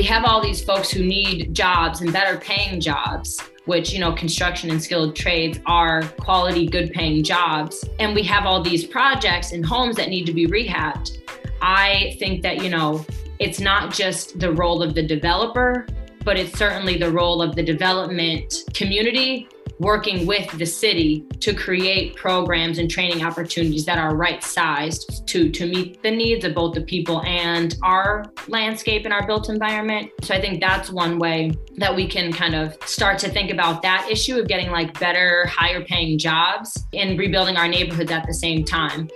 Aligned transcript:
we 0.00 0.06
have 0.06 0.24
all 0.24 0.40
these 0.40 0.64
folks 0.64 0.90
who 0.90 1.04
need 1.04 1.52
jobs 1.52 2.00
and 2.00 2.10
better 2.10 2.38
paying 2.38 2.80
jobs 2.80 3.38
which 3.66 3.92
you 3.92 4.00
know 4.00 4.10
construction 4.14 4.70
and 4.70 4.82
skilled 4.82 5.14
trades 5.14 5.60
are 5.66 6.00
quality 6.18 6.66
good 6.66 6.90
paying 6.90 7.22
jobs. 7.22 7.84
And 7.98 8.14
we 8.14 8.22
have 8.22 8.46
all 8.46 8.62
these 8.62 8.86
projects 8.86 9.52
and 9.52 9.64
homes 9.64 9.96
that 9.96 10.08
need 10.08 10.24
to 10.24 10.32
be 10.32 10.46
rehabbed. 10.46 11.18
I 11.60 12.16
think 12.18 12.40
that 12.40 12.62
you 12.62 12.70
know 12.70 13.04
it's 13.38 13.60
not 13.60 13.92
just 13.92 14.40
the 14.40 14.50
role 14.50 14.82
of 14.82 14.94
the 14.94 15.02
developer 15.02 15.86
but 16.24 16.38
it's 16.38 16.58
certainly 16.58 16.96
the 16.96 17.10
role 17.10 17.42
of 17.42 17.54
the 17.54 17.62
development 17.62 18.54
community 18.72 19.48
working 19.80 20.26
with 20.26 20.50
the 20.58 20.66
city 20.66 21.24
to 21.40 21.54
create 21.54 22.14
programs 22.14 22.78
and 22.78 22.90
training 22.90 23.24
opportunities 23.24 23.86
that 23.86 23.96
are 23.96 24.14
right 24.14 24.44
sized 24.44 25.26
to, 25.26 25.50
to 25.50 25.66
meet 25.66 26.02
the 26.02 26.10
needs 26.10 26.44
of 26.44 26.54
both 26.54 26.74
the 26.74 26.82
people 26.82 27.22
and 27.22 27.76
our 27.82 28.24
landscape 28.46 29.06
and 29.06 29.14
our 29.14 29.26
built 29.26 29.48
environment. 29.48 30.10
So 30.22 30.34
I 30.34 30.40
think 30.40 30.60
that's 30.60 30.90
one 30.90 31.18
way 31.18 31.52
that 31.78 31.96
we 31.96 32.06
can 32.06 32.30
kind 32.30 32.54
of 32.54 32.76
start 32.84 33.18
to 33.20 33.30
think 33.30 33.50
about 33.50 33.80
that 33.80 34.06
issue 34.10 34.38
of 34.38 34.48
getting 34.48 34.70
like 34.70 35.00
better, 35.00 35.46
higher 35.46 35.82
paying 35.82 36.18
jobs 36.18 36.84
and 36.92 37.18
rebuilding 37.18 37.56
our 37.56 37.66
neighborhoods 37.66 38.10
at 38.10 38.26
the 38.26 38.34
same 38.34 38.66
time. 38.66 39.08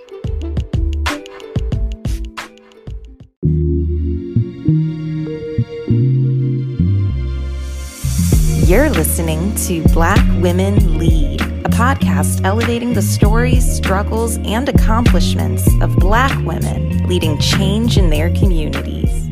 You're 8.65 8.89
listening 8.89 9.53
to 9.67 9.83
Black 9.93 10.17
Women 10.41 10.97
Lead, 10.97 11.39
a 11.39 11.69
podcast 11.69 12.43
elevating 12.43 12.95
the 12.95 13.01
stories, 13.03 13.63
struggles, 13.63 14.37
and 14.37 14.67
accomplishments 14.67 15.67
of 15.83 15.95
Black 15.97 16.35
women 16.47 17.07
leading 17.07 17.37
change 17.37 17.95
in 17.99 18.09
their 18.09 18.33
communities. 18.33 19.29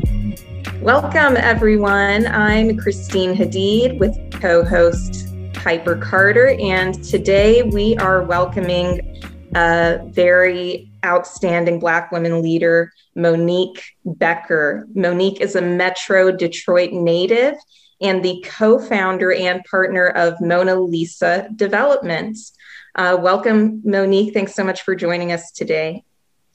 Welcome, 0.80 1.36
everyone. 1.36 2.28
I'm 2.28 2.76
Christine 2.76 3.34
Hadid 3.34 3.98
with 3.98 4.16
co 4.40 4.64
host 4.64 5.26
Piper 5.52 5.96
Carter, 5.96 6.50
and 6.60 7.02
today 7.02 7.64
we 7.64 7.96
are 7.96 8.22
welcoming 8.22 9.20
a 9.56 9.98
very 10.10 10.88
outstanding 11.04 11.80
Black 11.80 12.12
women 12.12 12.40
leader, 12.40 12.92
Monique 13.16 13.82
Becker. 14.04 14.86
Monique 14.94 15.40
is 15.40 15.56
a 15.56 15.60
Metro 15.60 16.30
Detroit 16.30 16.92
native 16.92 17.56
and 18.04 18.22
the 18.22 18.44
co 18.46 18.78
founder 18.78 19.32
and 19.32 19.64
partner 19.64 20.08
of 20.08 20.40
Mona 20.40 20.76
Lisa 20.76 21.48
Developments. 21.56 22.52
Uh, 22.94 23.18
welcome, 23.20 23.80
Monique. 23.84 24.34
Thanks 24.34 24.54
so 24.54 24.62
much 24.62 24.82
for 24.82 24.94
joining 24.94 25.32
us 25.32 25.50
today. 25.50 26.04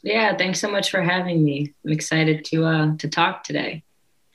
Yeah, 0.04 0.38
thanks 0.38 0.62
so 0.62 0.72
much 0.72 0.92
for 0.92 1.02
having 1.02 1.44
me. 1.44 1.74
I'm 1.84 1.92
excited 1.92 2.46
to 2.46 2.66
uh, 2.66 2.96
to 2.98 3.10
talk 3.10 3.44
today. 3.44 3.84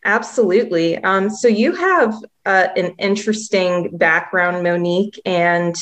Absolutely. 0.04 0.98
Um, 1.02 1.30
so 1.30 1.48
you 1.48 1.72
have 1.74 2.14
uh, 2.44 2.68
an 2.76 2.94
interesting 2.98 3.96
background, 3.96 4.62
Monique, 4.62 5.18
and 5.24 5.74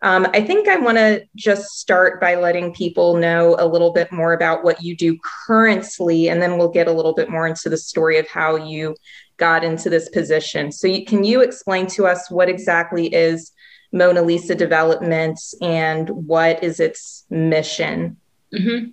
um, 0.00 0.28
I 0.32 0.42
think 0.42 0.68
I 0.68 0.76
want 0.76 0.96
to 0.96 1.26
just 1.34 1.78
start 1.78 2.20
by 2.20 2.36
letting 2.36 2.72
people 2.72 3.16
know 3.16 3.56
a 3.58 3.66
little 3.66 3.92
bit 3.92 4.12
more 4.12 4.32
about 4.32 4.62
what 4.62 4.80
you 4.80 4.96
do 4.96 5.18
currently, 5.46 6.28
and 6.28 6.40
then 6.40 6.56
we'll 6.56 6.70
get 6.70 6.86
a 6.86 6.92
little 6.92 7.14
bit 7.14 7.28
more 7.28 7.46
into 7.48 7.68
the 7.68 7.76
story 7.76 8.16
of 8.18 8.28
how 8.28 8.56
you 8.56 8.94
got 9.38 9.64
into 9.64 9.88
this 9.88 10.08
position. 10.10 10.70
So, 10.70 10.86
you, 10.86 11.04
can 11.04 11.24
you 11.24 11.40
explain 11.40 11.86
to 11.88 12.06
us 12.06 12.30
what 12.30 12.48
exactly 12.48 13.06
is 13.06 13.52
Mona 13.92 14.22
Lisa 14.22 14.54
Development 14.54 15.38
and 15.62 16.08
what 16.10 16.62
is 16.62 16.80
its 16.80 17.24
mission? 17.30 18.18
Mm-hmm. 18.54 18.90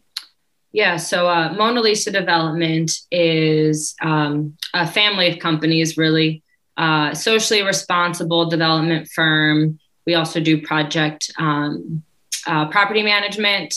Yeah, 0.71 0.97
so 0.97 1.29
uh, 1.29 1.53
Mona 1.53 1.79
Lisa 1.79 2.11
Development 2.11 2.91
is 3.09 3.95
um, 4.01 4.57
a 4.73 4.85
family 4.85 5.31
of 5.31 5.39
companies, 5.39 5.97
really 5.97 6.43
uh, 6.75 7.13
socially 7.13 7.63
responsible 7.63 8.49
development 8.49 9.07
firm. 9.07 9.79
We 10.05 10.15
also 10.15 10.41
do 10.41 10.61
project 10.61 11.31
um, 11.39 12.03
uh, 12.45 12.67
property 12.67 13.03
management, 13.03 13.73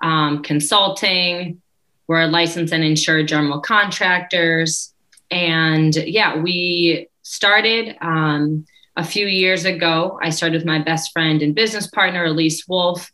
um, 0.00 0.42
consulting. 0.42 1.60
We're 2.06 2.26
licensed 2.26 2.72
and 2.72 2.84
insured 2.84 3.26
general 3.26 3.60
contractors. 3.60 4.94
And 5.30 5.94
yeah, 5.94 6.40
we 6.40 7.08
started 7.22 7.96
um, 8.00 8.64
a 8.96 9.04
few 9.04 9.26
years 9.26 9.64
ago. 9.64 10.18
I 10.22 10.30
started 10.30 10.56
with 10.56 10.66
my 10.66 10.78
best 10.78 11.12
friend 11.12 11.42
and 11.42 11.54
business 11.54 11.86
partner, 11.86 12.24
Elise 12.26 12.66
Wolf, 12.68 13.10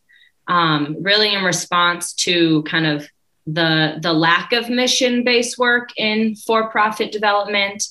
um, 0.48 0.96
really 1.00 1.32
in 1.32 1.44
response 1.44 2.12
to 2.14 2.62
kind 2.64 2.86
of 2.86 3.08
the, 3.46 3.98
the 4.00 4.12
lack 4.12 4.52
of 4.52 4.68
mission 4.68 5.24
based 5.24 5.58
work 5.58 5.90
in 5.96 6.36
for 6.36 6.70
profit 6.70 7.10
development 7.10 7.84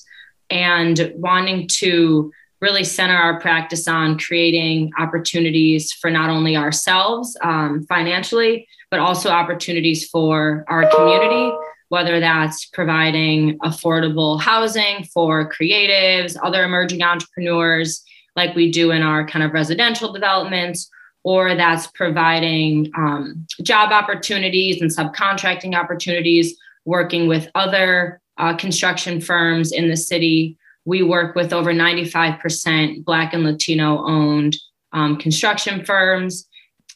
and 0.48 1.12
wanting 1.16 1.66
to 1.66 2.32
really 2.60 2.84
center 2.84 3.16
our 3.16 3.40
practice 3.40 3.88
on 3.88 4.16
creating 4.16 4.92
opportunities 4.98 5.92
for 5.92 6.10
not 6.10 6.30
only 6.30 6.56
ourselves 6.56 7.36
um, 7.42 7.84
financially, 7.88 8.68
but 8.90 9.00
also 9.00 9.30
opportunities 9.30 10.08
for 10.08 10.64
our 10.68 10.88
community 10.88 11.52
whether 11.92 12.20
that's 12.20 12.64
providing 12.64 13.58
affordable 13.58 14.40
housing 14.40 15.04
for 15.12 15.52
creatives, 15.52 16.38
other 16.42 16.64
emerging 16.64 17.02
entrepreneurs, 17.02 18.02
like 18.34 18.56
we 18.56 18.72
do 18.72 18.92
in 18.92 19.02
our 19.02 19.26
kind 19.26 19.44
of 19.44 19.52
residential 19.52 20.10
developments, 20.10 20.88
or 21.22 21.54
that's 21.54 21.88
providing 21.88 22.90
um, 22.96 23.46
job 23.60 23.92
opportunities 23.92 24.80
and 24.80 24.90
subcontracting 24.90 25.74
opportunities, 25.74 26.56
working 26.86 27.28
with 27.28 27.46
other 27.54 28.22
uh, 28.38 28.56
construction 28.56 29.20
firms 29.20 29.70
in 29.70 29.90
the 29.90 29.96
city. 29.98 30.56
We 30.86 31.02
work 31.02 31.36
with 31.36 31.52
over 31.52 31.74
95% 31.74 33.04
Black 33.04 33.34
and 33.34 33.44
Latino 33.44 34.02
owned 34.06 34.56
um, 34.94 35.18
construction 35.18 35.84
firms. 35.84 36.48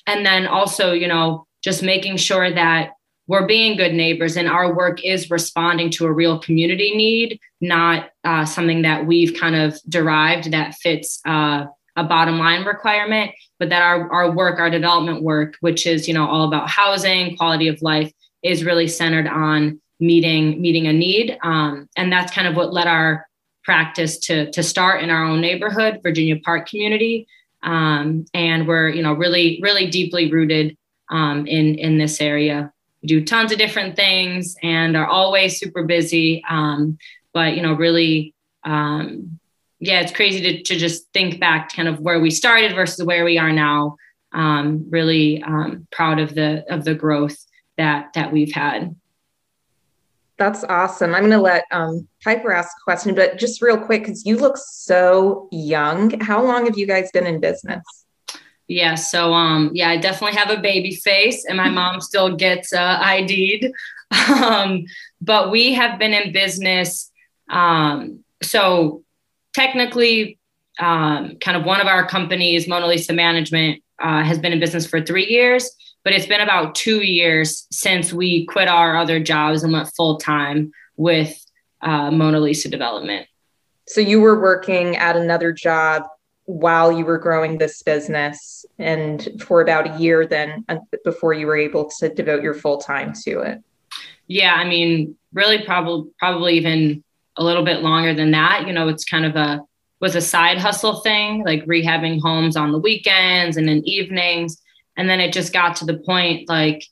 And 0.06 0.24
then 0.24 0.46
also, 0.46 0.92
you 0.92 1.06
know, 1.06 1.46
just 1.62 1.82
making 1.82 2.16
sure 2.16 2.50
that 2.50 2.92
we're 3.28 3.46
being 3.46 3.76
good 3.76 3.92
neighbors 3.92 4.36
and 4.36 4.48
our 4.48 4.74
work 4.74 5.04
is 5.04 5.30
responding 5.30 5.90
to 5.90 6.06
a 6.06 6.12
real 6.12 6.38
community 6.38 6.94
need 6.96 7.40
not 7.60 8.10
uh, 8.24 8.44
something 8.44 8.82
that 8.82 9.06
we've 9.06 9.38
kind 9.38 9.56
of 9.56 9.78
derived 9.88 10.50
that 10.52 10.74
fits 10.74 11.20
uh, 11.26 11.64
a 11.96 12.04
bottom 12.04 12.38
line 12.38 12.64
requirement 12.64 13.30
but 13.58 13.68
that 13.70 13.82
our, 13.82 14.10
our 14.12 14.30
work 14.30 14.58
our 14.58 14.70
development 14.70 15.22
work 15.22 15.56
which 15.60 15.86
is 15.86 16.06
you 16.06 16.14
know 16.14 16.26
all 16.26 16.46
about 16.46 16.68
housing 16.68 17.36
quality 17.36 17.68
of 17.68 17.80
life 17.82 18.12
is 18.42 18.64
really 18.64 18.86
centered 18.88 19.26
on 19.26 19.80
meeting 20.00 20.60
meeting 20.60 20.86
a 20.86 20.92
need. 20.92 21.38
Um, 21.42 21.88
and 21.96 22.12
that's 22.12 22.32
kind 22.32 22.46
of 22.46 22.56
what 22.56 22.72
led 22.72 22.86
our 22.86 23.26
practice 23.64 24.18
to 24.18 24.50
to 24.52 24.62
start 24.62 25.02
in 25.02 25.10
our 25.10 25.24
own 25.24 25.40
neighborhood 25.40 26.00
virginia 26.02 26.36
park 26.44 26.68
community. 26.68 27.26
Um, 27.62 28.26
and 28.32 28.68
we're 28.68 28.88
you 28.88 29.02
know 29.02 29.14
really 29.14 29.60
really 29.62 29.90
deeply 29.90 30.30
rooted 30.30 30.76
um, 31.10 31.46
in 31.46 31.76
in 31.76 31.98
this 31.98 32.20
area 32.20 32.72
do 33.06 33.24
tons 33.24 33.52
of 33.52 33.58
different 33.58 33.96
things 33.96 34.56
and 34.62 34.96
are 34.96 35.06
always 35.06 35.58
super 35.58 35.84
busy. 35.84 36.44
Um, 36.48 36.98
but 37.32 37.56
you 37.56 37.62
know, 37.62 37.74
really, 37.74 38.34
um, 38.64 39.38
yeah, 39.78 40.00
it's 40.00 40.12
crazy 40.12 40.40
to, 40.40 40.62
to 40.62 40.76
just 40.78 41.12
think 41.12 41.38
back 41.38 41.72
kind 41.72 41.88
of 41.88 42.00
where 42.00 42.20
we 42.20 42.30
started 42.30 42.74
versus 42.74 43.04
where 43.04 43.24
we 43.24 43.38
are 43.38 43.52
now. 43.52 43.96
Um, 44.32 44.86
really 44.90 45.42
um, 45.42 45.86
proud 45.90 46.18
of 46.18 46.34
the 46.34 46.64
of 46.68 46.84
the 46.84 46.94
growth 46.94 47.36
that 47.78 48.12
that 48.14 48.32
we've 48.32 48.52
had. 48.52 48.94
That's 50.38 50.64
awesome. 50.64 51.14
I'm 51.14 51.22
going 51.22 51.30
to 51.30 51.38
let 51.38 51.64
um, 51.70 52.06
Piper 52.22 52.52
ask 52.52 52.76
a 52.76 52.84
question, 52.84 53.14
but 53.14 53.38
just 53.38 53.62
real 53.62 53.78
quick, 53.78 54.02
because 54.02 54.26
you 54.26 54.36
look 54.36 54.58
so 54.58 55.48
young. 55.50 56.20
How 56.20 56.44
long 56.44 56.66
have 56.66 56.76
you 56.76 56.86
guys 56.86 57.10
been 57.10 57.26
in 57.26 57.40
business? 57.40 58.05
Yeah, 58.68 58.96
so 58.96 59.32
um, 59.32 59.70
yeah, 59.74 59.90
I 59.90 59.96
definitely 59.96 60.36
have 60.36 60.50
a 60.50 60.60
baby 60.60 60.94
face, 60.94 61.44
and 61.46 61.56
my 61.56 61.68
mom 61.80 62.00
still 62.00 62.36
gets 62.36 62.72
uh, 62.72 62.98
ID'd. 63.02 63.72
Um, 64.40 64.84
but 65.20 65.50
we 65.50 65.72
have 65.72 65.98
been 65.98 66.14
in 66.14 66.32
business. 66.32 67.10
Um, 67.50 68.22
so 68.40 69.02
technically, 69.52 70.38
um, 70.78 71.36
kind 71.40 71.56
of 71.56 71.64
one 71.64 71.80
of 71.80 71.88
our 71.88 72.06
companies, 72.06 72.68
Mona 72.68 72.86
Lisa 72.86 73.12
Management, 73.12 73.82
uh, 73.98 74.22
has 74.22 74.38
been 74.38 74.52
in 74.52 74.60
business 74.60 74.86
for 74.86 75.00
three 75.00 75.26
years, 75.26 75.68
but 76.04 76.12
it's 76.12 76.26
been 76.26 76.40
about 76.40 76.76
two 76.76 77.02
years 77.02 77.66
since 77.72 78.12
we 78.12 78.46
quit 78.46 78.68
our 78.68 78.96
other 78.96 79.18
jobs 79.18 79.64
and 79.64 79.72
went 79.72 79.90
full 79.96 80.18
time 80.18 80.70
with 80.96 81.36
uh, 81.82 82.10
Mona 82.10 82.38
Lisa 82.38 82.68
Development. 82.68 83.26
So 83.88 84.00
you 84.00 84.20
were 84.20 84.40
working 84.40 84.96
at 84.96 85.16
another 85.16 85.52
job 85.52 86.04
while 86.46 86.92
you 86.92 87.04
were 87.04 87.18
growing 87.18 87.58
this 87.58 87.82
business 87.82 88.64
and 88.78 89.28
for 89.40 89.60
about 89.60 89.96
a 89.96 89.98
year 89.98 90.26
then 90.26 90.64
uh, 90.68 90.76
before 91.04 91.32
you 91.32 91.46
were 91.46 91.56
able 91.56 91.90
to 91.98 92.08
devote 92.08 92.42
your 92.42 92.54
full 92.54 92.78
time 92.78 93.12
to 93.12 93.40
it 93.40 93.62
yeah 94.26 94.54
i 94.54 94.64
mean 94.64 95.16
really 95.32 95.64
probably 95.64 96.10
probably 96.18 96.56
even 96.56 97.02
a 97.36 97.44
little 97.44 97.64
bit 97.64 97.82
longer 97.82 98.14
than 98.14 98.30
that 98.30 98.66
you 98.66 98.72
know 98.72 98.88
it's 98.88 99.04
kind 99.04 99.24
of 99.24 99.36
a 99.36 99.60
was 100.00 100.14
a 100.14 100.20
side 100.20 100.58
hustle 100.58 101.00
thing 101.00 101.44
like 101.44 101.64
rehabbing 101.66 102.20
homes 102.20 102.56
on 102.56 102.70
the 102.70 102.78
weekends 102.78 103.56
and 103.56 103.68
in 103.68 103.86
evenings 103.86 104.60
and 104.96 105.08
then 105.08 105.20
it 105.20 105.32
just 105.32 105.52
got 105.52 105.76
to 105.76 105.84
the 105.84 105.98
point 105.98 106.48
like 106.48 106.84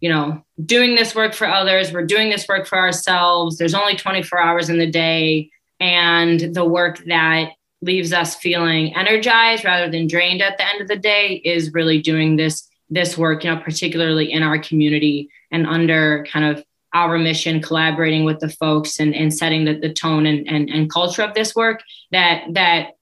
you 0.00 0.08
know 0.08 0.42
doing 0.64 0.94
this 0.94 1.14
work 1.14 1.34
for 1.34 1.46
others, 1.46 1.92
we're 1.92 2.06
doing 2.06 2.30
this 2.30 2.48
work 2.48 2.66
for 2.66 2.78
ourselves. 2.78 3.58
There's 3.58 3.74
only 3.74 3.96
24 3.96 4.38
hours 4.38 4.68
in 4.68 4.78
the 4.78 4.90
day. 4.90 5.50
And 5.78 6.54
the 6.54 6.64
work 6.64 7.02
that 7.06 7.50
leaves 7.82 8.12
us 8.12 8.36
feeling 8.36 8.94
energized 8.94 9.64
rather 9.64 9.90
than 9.90 10.06
drained 10.06 10.42
at 10.42 10.58
the 10.58 10.68
end 10.68 10.80
of 10.80 10.88
the 10.88 10.96
day 10.96 11.34
is 11.44 11.72
really 11.72 12.00
doing 12.00 12.36
this 12.36 12.68
this 12.92 13.16
work, 13.16 13.44
you 13.44 13.50
know, 13.50 13.60
particularly 13.60 14.32
in 14.32 14.42
our 14.42 14.58
community 14.58 15.30
and 15.52 15.66
under 15.66 16.26
kind 16.30 16.44
of 16.44 16.64
our 16.92 17.18
mission, 17.18 17.62
collaborating 17.62 18.24
with 18.24 18.40
the 18.40 18.48
folks 18.48 18.98
and, 18.98 19.14
and 19.14 19.32
setting 19.32 19.64
the, 19.64 19.74
the 19.74 19.92
tone 19.92 20.26
and, 20.26 20.48
and, 20.48 20.68
and 20.68 20.90
culture 20.90 21.22
of 21.22 21.34
this 21.34 21.54
work 21.54 21.82
that 22.10 22.42
that 22.50 22.96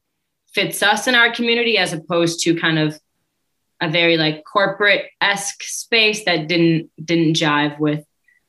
fits 0.52 0.82
us 0.82 1.06
in 1.06 1.14
our 1.14 1.32
community 1.32 1.78
as 1.78 1.92
opposed 1.92 2.40
to 2.40 2.54
kind 2.54 2.78
of 2.78 3.00
a 3.80 3.88
very 3.88 4.16
like 4.16 4.44
corporate 4.44 5.06
esque 5.20 5.62
space 5.62 6.24
that 6.24 6.48
didn't 6.48 6.90
didn't 7.02 7.34
jive 7.34 7.78
with 7.78 8.04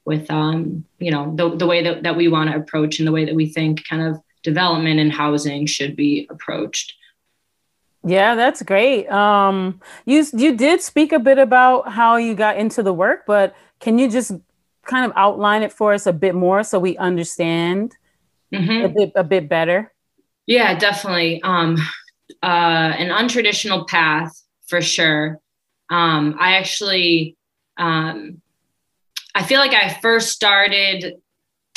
with 0.05 0.29
um 0.31 0.85
you 0.97 1.11
know 1.11 1.33
the, 1.35 1.55
the 1.55 1.67
way 1.67 1.83
that, 1.83 2.03
that 2.03 2.15
we 2.15 2.27
want 2.27 2.49
to 2.49 2.57
approach 2.57 2.99
and 2.99 3.07
the 3.07 3.11
way 3.11 3.25
that 3.25 3.35
we 3.35 3.47
think 3.47 3.85
kind 3.87 4.01
of 4.01 4.19
development 4.43 4.99
and 4.99 5.11
housing 5.11 5.65
should 5.65 5.95
be 5.95 6.27
approached 6.29 6.93
yeah 8.03 8.35
that's 8.35 8.61
great 8.63 9.07
um 9.09 9.79
you 10.05 10.25
you 10.33 10.55
did 10.55 10.81
speak 10.81 11.11
a 11.11 11.19
bit 11.19 11.37
about 11.37 11.91
how 11.91 12.15
you 12.15 12.33
got 12.33 12.57
into 12.57 12.81
the 12.81 12.93
work 12.93 13.25
but 13.27 13.55
can 13.79 13.97
you 13.99 14.09
just 14.09 14.31
kind 14.85 15.05
of 15.05 15.11
outline 15.15 15.61
it 15.61 15.71
for 15.71 15.93
us 15.93 16.07
a 16.07 16.13
bit 16.13 16.33
more 16.33 16.63
so 16.63 16.79
we 16.79 16.97
understand 16.97 17.95
mm-hmm. 18.53 18.85
a 18.85 18.89
bit 18.89 19.11
a 19.15 19.23
bit 19.23 19.49
better 19.49 19.91
yeah 20.47 20.77
definitely 20.77 21.41
um 21.43 21.75
uh 22.41 22.93
an 22.97 23.09
untraditional 23.09 23.85
path 23.87 24.31
for 24.69 24.81
sure. 24.81 25.39
Um, 25.89 26.35
I 26.39 26.57
actually, 26.57 27.35
um, 27.77 28.41
I 29.33 29.43
feel 29.43 29.59
like 29.59 29.73
I 29.73 29.89
first 30.01 30.29
started 30.29 31.15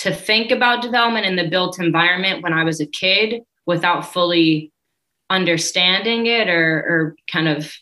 to 0.02 0.12
think 0.12 0.50
about 0.50 0.82
development 0.82 1.26
in 1.26 1.36
the 1.36 1.48
built 1.48 1.78
environment 1.78 2.42
when 2.42 2.52
I 2.52 2.64
was 2.64 2.80
a 2.80 2.86
kid 2.86 3.42
without 3.66 4.12
fully 4.12 4.72
understanding 5.30 6.26
it 6.26 6.48
or, 6.48 6.78
or 6.78 7.16
kind 7.30 7.46
of 7.46 7.72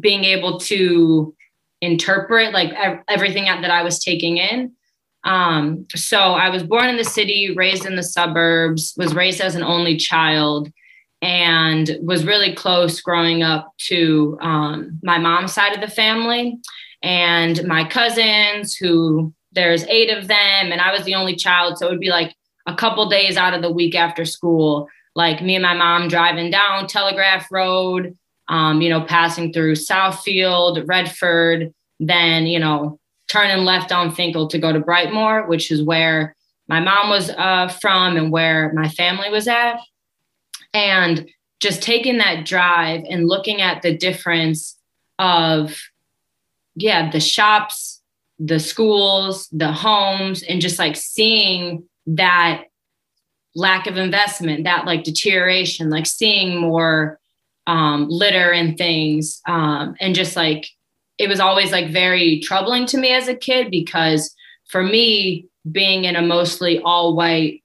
being 0.00 0.24
able 0.24 0.58
to 0.58 1.34
interpret 1.80 2.52
like 2.52 2.72
ev- 2.72 3.04
everything 3.08 3.44
that 3.44 3.70
I 3.70 3.82
was 3.82 4.02
taking 4.02 4.38
in. 4.38 4.72
Um, 5.22 5.86
so 5.94 6.18
I 6.18 6.50
was 6.50 6.64
born 6.64 6.88
in 6.88 6.96
the 6.96 7.04
city, 7.04 7.54
raised 7.54 7.86
in 7.86 7.94
the 7.94 8.02
suburbs, 8.02 8.94
was 8.96 9.14
raised 9.14 9.40
as 9.40 9.54
an 9.54 9.62
only 9.62 9.96
child 9.96 10.72
and 11.22 11.96
was 12.02 12.26
really 12.26 12.52
close 12.52 13.00
growing 13.00 13.44
up 13.44 13.72
to 13.86 14.36
um, 14.40 14.98
my 15.04 15.18
mom's 15.18 15.52
side 15.52 15.72
of 15.72 15.80
the 15.80 15.94
family 15.94 16.58
and 17.00 17.64
my 17.64 17.84
cousins 17.84 18.74
who 18.74 19.32
there's 19.58 19.84
eight 19.84 20.10
of 20.10 20.28
them 20.28 20.72
and 20.72 20.80
i 20.80 20.92
was 20.92 21.04
the 21.04 21.14
only 21.14 21.34
child 21.34 21.76
so 21.76 21.86
it 21.86 21.90
would 21.90 22.00
be 22.00 22.10
like 22.10 22.32
a 22.68 22.74
couple 22.74 23.08
days 23.08 23.36
out 23.36 23.54
of 23.54 23.62
the 23.62 23.72
week 23.72 23.94
after 23.94 24.26
school. 24.26 24.88
Like 25.14 25.42
me 25.42 25.56
and 25.56 25.62
my 25.62 25.74
mom 25.74 26.06
driving 26.06 26.50
down 26.50 26.86
telegraph 26.86 27.50
road 27.50 28.16
um, 28.48 28.80
you 28.80 28.88
know 28.88 29.02
passing 29.02 29.52
through 29.52 29.74
southfield 29.74 30.86
redford 30.86 31.72
then 31.98 32.46
you 32.46 32.58
know 32.58 32.98
turning 33.26 33.64
left 33.64 33.90
on 33.90 34.14
Fenkell 34.14 34.48
to 34.50 34.58
go 34.58 34.72
to 34.72 34.80
brightmoor 34.80 35.48
which 35.48 35.70
is 35.72 35.82
where 35.82 36.36
my 36.68 36.80
mom 36.80 37.08
was 37.08 37.30
uh, 37.30 37.68
from 37.68 38.16
and 38.16 38.30
where 38.30 38.72
my 38.74 38.88
family 38.90 39.30
was 39.30 39.48
at. 39.48 39.78
And 40.74 41.26
just 41.60 41.82
taking 41.82 42.18
that 42.18 42.44
drive 42.44 43.02
and 43.08 43.26
looking 43.26 43.62
at 43.62 43.80
the 43.80 43.96
difference 43.96 44.76
of 45.18 45.80
yeah 46.76 47.10
the 47.10 47.18
shops 47.18 47.97
the 48.38 48.60
schools 48.60 49.48
the 49.50 49.72
homes 49.72 50.42
and 50.42 50.60
just 50.60 50.78
like 50.78 50.96
seeing 50.96 51.82
that 52.06 52.64
lack 53.54 53.86
of 53.86 53.96
investment 53.96 54.64
that 54.64 54.84
like 54.84 55.02
deterioration 55.02 55.90
like 55.90 56.06
seeing 56.06 56.60
more 56.60 57.18
um, 57.66 58.06
litter 58.08 58.52
and 58.52 58.78
things 58.78 59.40
um, 59.46 59.94
and 60.00 60.14
just 60.14 60.36
like 60.36 60.66
it 61.18 61.28
was 61.28 61.40
always 61.40 61.72
like 61.72 61.90
very 61.90 62.40
troubling 62.40 62.86
to 62.86 62.96
me 62.96 63.12
as 63.12 63.28
a 63.28 63.34
kid 63.34 63.70
because 63.70 64.34
for 64.68 64.82
me 64.82 65.46
being 65.70 66.04
in 66.04 66.16
a 66.16 66.22
mostly 66.22 66.80
all 66.80 67.16
white 67.16 67.62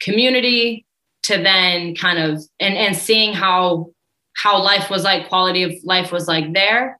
community 0.00 0.86
to 1.22 1.36
then 1.36 1.94
kind 1.94 2.18
of 2.18 2.42
and 2.58 2.76
and 2.76 2.96
seeing 2.96 3.32
how 3.32 3.90
how 4.36 4.62
life 4.62 4.90
was 4.90 5.04
like 5.04 5.28
quality 5.28 5.62
of 5.62 5.72
life 5.84 6.10
was 6.10 6.26
like 6.26 6.52
there 6.54 6.98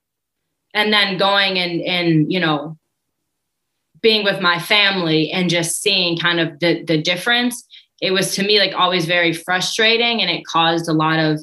and 0.75 0.93
then 0.93 1.17
going 1.17 1.59
and 1.59 1.81
and 1.82 2.32
you 2.32 2.38
know 2.38 2.77
being 4.05 4.23
with 4.23 4.41
my 4.41 4.61
family 4.61 5.33
and 5.33 5.51
just 5.51 5.83
seeing 5.83 6.17
kind 6.17 6.39
of 6.39 6.61
the 6.61 6.85
the 6.85 7.03
difference 7.03 7.67
it 8.01 8.12
was 8.12 8.35
to 8.35 8.43
me 8.43 8.59
like 8.59 8.75
always 8.75 9.06
very 9.06 9.33
frustrating 9.33 10.21
and 10.21 10.31
it 10.31 10.47
caused 10.47 10.89
a 10.89 10.93
lot 10.93 11.19
of 11.19 11.41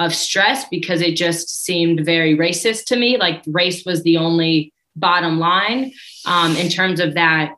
of 0.00 0.14
stress 0.14 0.64
because 0.70 1.02
it 1.02 1.14
just 1.14 1.62
seemed 1.62 2.04
very 2.04 2.34
racist 2.34 2.86
to 2.86 2.96
me. 2.96 3.18
Like 3.18 3.42
race 3.46 3.84
was 3.84 4.02
the 4.02 4.16
only 4.16 4.72
bottom 4.96 5.38
line 5.38 5.92
um, 6.24 6.56
in 6.56 6.68
terms 6.68 7.00
of 7.00 7.14
that 7.14 7.54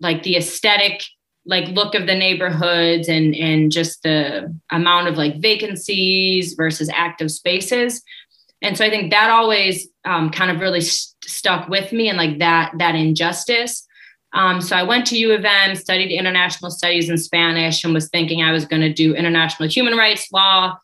like 0.00 0.22
the 0.22 0.36
aesthetic 0.36 1.02
like 1.46 1.68
look 1.68 1.94
of 1.94 2.06
the 2.06 2.14
neighborhoods 2.14 3.08
and 3.08 3.34
and 3.34 3.72
just 3.72 4.02
the 4.02 4.54
amount 4.70 5.08
of 5.08 5.16
like 5.16 5.40
vacancies 5.40 6.52
versus 6.54 6.90
active 6.92 7.30
spaces 7.30 8.02
and 8.62 8.76
so 8.76 8.84
i 8.84 8.90
think 8.90 9.10
that 9.10 9.30
always 9.30 9.88
um, 10.04 10.30
kind 10.30 10.50
of 10.50 10.60
really 10.60 10.80
st- 10.80 11.14
stuck 11.24 11.68
with 11.68 11.92
me 11.92 12.08
and 12.08 12.18
like 12.18 12.38
that 12.38 12.72
that 12.78 12.94
injustice 12.94 13.86
um, 14.32 14.60
so 14.60 14.76
i 14.76 14.82
went 14.82 15.06
to 15.06 15.18
u 15.18 15.32
of 15.32 15.44
m 15.44 15.74
studied 15.74 16.12
international 16.12 16.70
studies 16.70 17.08
in 17.08 17.18
spanish 17.18 17.84
and 17.84 17.94
was 17.94 18.08
thinking 18.08 18.42
i 18.42 18.52
was 18.52 18.64
going 18.64 18.82
to 18.82 18.92
do 18.92 19.14
international 19.14 19.68
human 19.68 19.96
rights 19.96 20.30
law 20.32 20.76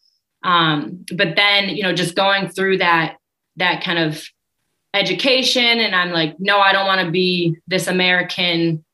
um, 0.44 1.05
but 1.17 1.37
then 1.37 1.69
you 1.69 1.82
know 1.82 1.93
just 1.93 2.15
going 2.15 2.49
through 2.49 2.79
that 2.79 3.17
that 3.56 3.82
kind 3.82 3.99
of 3.99 4.23
education 4.93 5.81
and 5.81 5.94
i'm 5.94 6.11
like 6.11 6.35
no 6.38 6.59
i 6.59 6.73
don't 6.73 6.87
want 6.87 7.05
to 7.05 7.11
be 7.11 7.56
this 7.67 7.87
american 7.87 8.85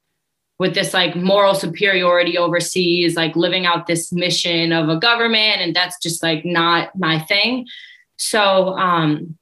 with 0.61 0.75
this 0.75 0.93
like 0.93 1.17
moral 1.17 1.55
superiority 1.55 2.37
overseas, 2.37 3.17
like 3.17 3.35
living 3.35 3.65
out 3.65 3.87
this 3.87 4.12
mission 4.12 4.73
of 4.73 4.91
a 4.91 4.97
government. 4.99 5.62
And 5.62 5.75
that's 5.75 5.99
just 5.99 6.23
like 6.23 6.44
not 6.44 6.94
my 6.94 7.19
thing. 7.19 7.67
So 8.21 8.77
um, 8.77 9.39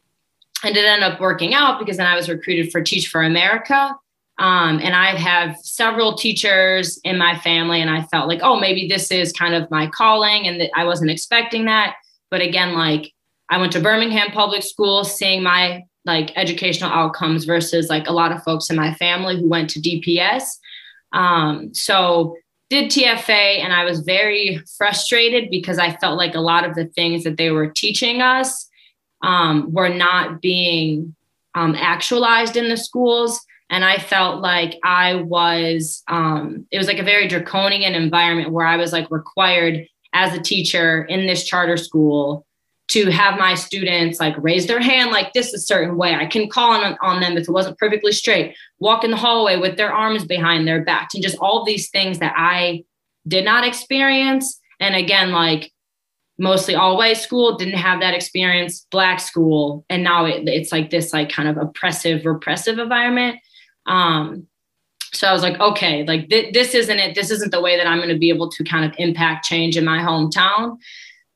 I 0.63 0.71
did 0.73 0.85
end 0.85 1.03
up 1.03 1.21
working 1.21 1.53
out 1.53 1.81
because 1.81 1.97
then 1.97 2.07
I 2.07 2.15
was 2.15 2.29
recruited 2.29 2.71
for 2.71 2.81
Teach 2.81 3.09
for 3.09 3.23
America. 3.23 3.95
Um, 4.39 4.79
and 4.81 4.95
I 4.95 5.17
have 5.17 5.57
several 5.59 6.15
teachers 6.15 7.01
in 7.03 7.19
my 7.19 7.37
family, 7.41 7.81
and 7.81 7.91
I 7.91 8.03
felt 8.05 8.29
like, 8.29 8.39
oh, 8.41 8.61
maybe 8.61 8.87
this 8.87 9.11
is 9.11 9.33
kind 9.33 9.53
of 9.53 9.69
my 9.69 9.89
calling, 9.89 10.47
and 10.47 10.61
that 10.61 10.71
I 10.77 10.85
wasn't 10.85 11.11
expecting 11.11 11.65
that. 11.65 11.97
But 12.31 12.41
again, 12.41 12.75
like 12.75 13.13
I 13.51 13.59
went 13.59 13.73
to 13.73 13.81
Birmingham 13.81 14.31
Public 14.31 14.63
School, 14.63 15.03
seeing 15.03 15.43
my 15.43 15.83
like 16.05 16.31
educational 16.37 16.91
outcomes 16.91 17.47
versus 17.47 17.89
like 17.89 18.07
a 18.07 18.13
lot 18.13 18.31
of 18.31 18.45
folks 18.45 18.71
in 18.71 18.77
my 18.77 18.95
family 18.95 19.41
who 19.41 19.49
went 19.49 19.71
to 19.71 19.81
DPS. 19.81 20.45
Um, 21.13 21.75
so 21.75 22.37
did 22.71 22.91
TFA 22.91 23.59
and 23.59 23.73
I 23.73 23.85
was 23.85 24.01
very 24.01 24.63
frustrated 24.77 25.51
because 25.51 25.79
I 25.79 25.97
felt 25.97 26.17
like 26.17 26.35
a 26.35 26.41
lot 26.41 26.65
of 26.65 26.75
the 26.75 26.87
things 26.87 27.25
that 27.25 27.37
they 27.37 27.51
were 27.51 27.69
teaching 27.69 28.23
us 28.23 28.68
um, 29.23 29.73
were 29.73 29.89
not 29.89 30.41
being 30.41 31.15
um, 31.55 31.75
actualized 31.75 32.57
in 32.57 32.69
the 32.69 32.77
schools. 32.77 33.41
And 33.71 33.85
I 33.85 33.99
felt 33.99 34.41
like 34.41 34.79
I 34.83 35.17
was, 35.17 36.03
um, 36.09 36.67
it 36.71 36.79
was 36.79 36.87
like 36.87 36.99
a 36.99 37.03
very 37.03 37.29
draconian 37.29 37.95
environment 37.95 38.53
where 38.53 38.67
I 38.67 38.77
was 38.77 38.93
like 38.93 39.11
required 39.11 39.87
as 40.15 40.35
a 40.35 40.41
teacher 40.41 41.05
in 41.05 41.27
this 41.27 41.45
charter 41.45 41.77
school 41.77 42.47
to 42.89 43.11
have 43.11 43.39
my 43.39 43.55
students 43.55 44.19
like 44.19 44.35
raise 44.39 44.67
their 44.67 44.81
hand 44.81 45.11
like 45.11 45.35
this 45.35 45.53
a 45.53 45.59
certain 45.59 45.99
way. 45.99 46.15
I 46.15 46.25
can 46.25 46.49
call 46.49 46.71
on, 46.71 46.97
on 47.03 47.21
them 47.21 47.37
if 47.37 47.43
it 47.43 47.53
wasn't 47.53 47.77
perfectly 47.77 48.13
straight, 48.13 48.57
walk 48.79 49.05
in 49.05 49.11
the 49.11 49.17
hallway 49.19 49.57
with 49.57 49.77
their 49.77 49.93
arms 49.93 50.25
behind 50.25 50.67
their 50.67 50.83
backs, 50.83 51.15
and 51.15 51.23
just 51.23 51.37
all 51.39 51.65
these 51.65 51.91
things 51.91 52.19
that 52.21 52.33
I 52.37 52.85
did 53.27 53.45
not 53.45 53.67
experience. 53.67 54.59
And 54.81 54.97
again, 54.97 55.33
like 55.33 55.71
mostly 56.39 56.75
all 56.75 56.97
white 56.97 57.17
school 57.17 57.57
didn't 57.57 57.75
have 57.75 58.01
that 58.01 58.15
experience, 58.15 58.87
black 58.91 59.21
school, 59.21 59.85
and 59.91 60.03
now 60.03 60.25
it, 60.25 60.49
it's 60.49 60.73
like 60.73 60.91
this 60.91 61.13
like 61.13 61.31
kind 61.31 61.49
of 61.49 61.57
oppressive, 61.57 62.25
repressive 62.25 62.79
environment. 62.79 63.39
Um, 63.87 64.47
so 65.13 65.27
I 65.27 65.33
was 65.33 65.43
like, 65.43 65.59
okay, 65.59 66.05
like 66.05 66.29
th- 66.29 66.53
this 66.53 66.75
isn't 66.75 66.99
it. 66.99 67.15
This 67.15 67.31
isn't 67.31 67.51
the 67.51 67.61
way 67.61 67.77
that 67.77 67.87
I'm 67.87 67.99
going 67.99 68.11
to 68.11 68.19
be 68.19 68.29
able 68.29 68.51
to 68.51 68.65
kind 68.65 68.85
of 68.85 68.95
impact 68.99 69.47
change 69.47 69.77
in 69.77 69.85
my 69.85 69.99
hometown. 69.99 70.77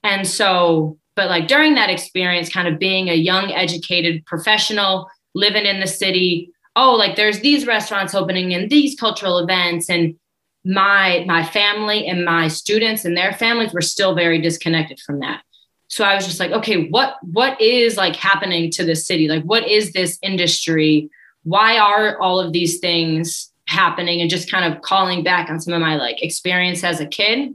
And 0.05 0.27
so 0.27 0.99
but 1.15 1.29
like 1.29 1.47
during 1.47 1.75
that 1.75 1.91
experience, 1.91 2.49
kind 2.49 2.69
of 2.69 2.79
being 2.79 3.09
a 3.09 3.15
young, 3.15 3.53
educated 3.53 4.25
professional 4.25 5.09
living 5.35 5.67
in 5.67 5.81
the 5.81 5.87
city, 5.87 6.51
oh, 6.77 6.95
like 6.95 7.17
there's 7.17 7.41
these 7.41 7.67
restaurants 7.67 8.15
opening 8.15 8.55
and 8.55 8.71
these 8.71 8.99
cultural 8.99 9.39
events. 9.39 9.91
And 9.91 10.15
my 10.65 11.25
my 11.27 11.45
family 11.45 12.07
and 12.07 12.25
my 12.25 12.49
students 12.49 13.05
and 13.05 13.17
their 13.17 13.33
families 13.33 13.73
were 13.73 13.81
still 13.81 14.15
very 14.15 14.41
disconnected 14.41 15.01
from 15.01 15.21
that. 15.21 15.43
So 15.89 16.05
I 16.05 16.15
was 16.15 16.25
just 16.25 16.41
like, 16.41 16.53
okay, 16.53 16.89
what 16.89 17.17
what 17.23 17.61
is 17.61 17.97
like 17.97 18.17
happening 18.17 18.71
to 18.73 18.85
this 18.85 19.07
city? 19.07 19.29
Like 19.29 19.43
what 19.43 19.69
is 19.69 19.93
this 19.93 20.19
industry? 20.23 21.11
why 21.45 21.79
are 21.79 22.19
all 22.21 22.41
of 22.41 22.53
these 22.53 22.79
things 22.79 23.51
happening 23.67 24.21
and 24.21 24.31
just 24.31 24.51
kind 24.51 24.73
of 24.73 24.83
calling 24.83 25.23
back 25.23 25.51
on 25.51 25.61
some 25.61 25.75
of 25.75 25.81
my 25.81 25.97
like 25.97 26.23
experience 26.23 26.85
as 26.85 27.01
a 27.01 27.07
kid. 27.07 27.55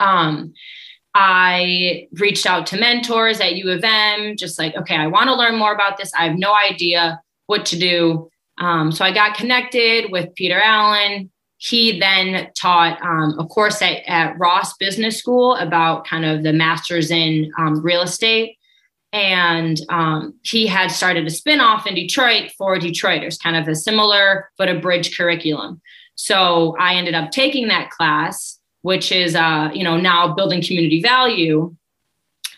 Um, 0.00 0.54
I 1.14 2.08
reached 2.12 2.46
out 2.46 2.66
to 2.68 2.78
mentors 2.78 3.40
at 3.40 3.56
U 3.56 3.70
of 3.70 3.82
M, 3.82 4.36
just 4.36 4.58
like, 4.58 4.76
okay, 4.76 4.96
I 4.96 5.06
want 5.06 5.28
to 5.28 5.34
learn 5.34 5.56
more 5.56 5.72
about 5.72 5.96
this. 5.96 6.12
I 6.18 6.28
have 6.28 6.38
no 6.38 6.54
idea 6.54 7.20
what 7.46 7.64
to 7.66 7.78
do. 7.78 8.30
Um, 8.58 8.92
so 8.92 9.04
I 9.04 9.12
got 9.12 9.36
connected 9.36 10.10
with 10.10 10.34
Peter 10.34 10.60
Allen. 10.60 11.30
He 11.58 11.98
then 11.98 12.50
taught 12.54 13.00
um, 13.02 13.38
a 13.38 13.46
course 13.46 13.80
at, 13.80 14.02
at, 14.06 14.38
Ross 14.38 14.76
Business 14.76 15.18
School 15.18 15.54
about 15.56 16.06
kind 16.06 16.24
of 16.24 16.42
the 16.42 16.52
masters 16.52 17.10
in 17.10 17.50
um, 17.58 17.82
real 17.82 18.02
estate. 18.02 18.58
And 19.12 19.80
um, 19.88 20.34
he 20.42 20.66
had 20.66 20.88
started 20.88 21.26
a 21.26 21.30
spinoff 21.30 21.86
in 21.86 21.94
Detroit 21.94 22.52
for 22.58 22.78
Detroiters, 22.78 23.42
kind 23.42 23.56
of 23.56 23.66
a 23.68 23.74
similar 23.74 24.50
but 24.58 24.68
a 24.68 24.78
bridge 24.78 25.16
curriculum. 25.16 25.80
So 26.16 26.76
I 26.78 26.94
ended 26.94 27.14
up 27.14 27.30
taking 27.30 27.68
that 27.68 27.90
class, 27.90 28.58
which 28.82 29.10
is, 29.10 29.34
uh, 29.34 29.70
you 29.72 29.84
know, 29.84 29.96
now 29.96 30.34
building 30.34 30.62
community 30.62 31.00
value. 31.00 31.74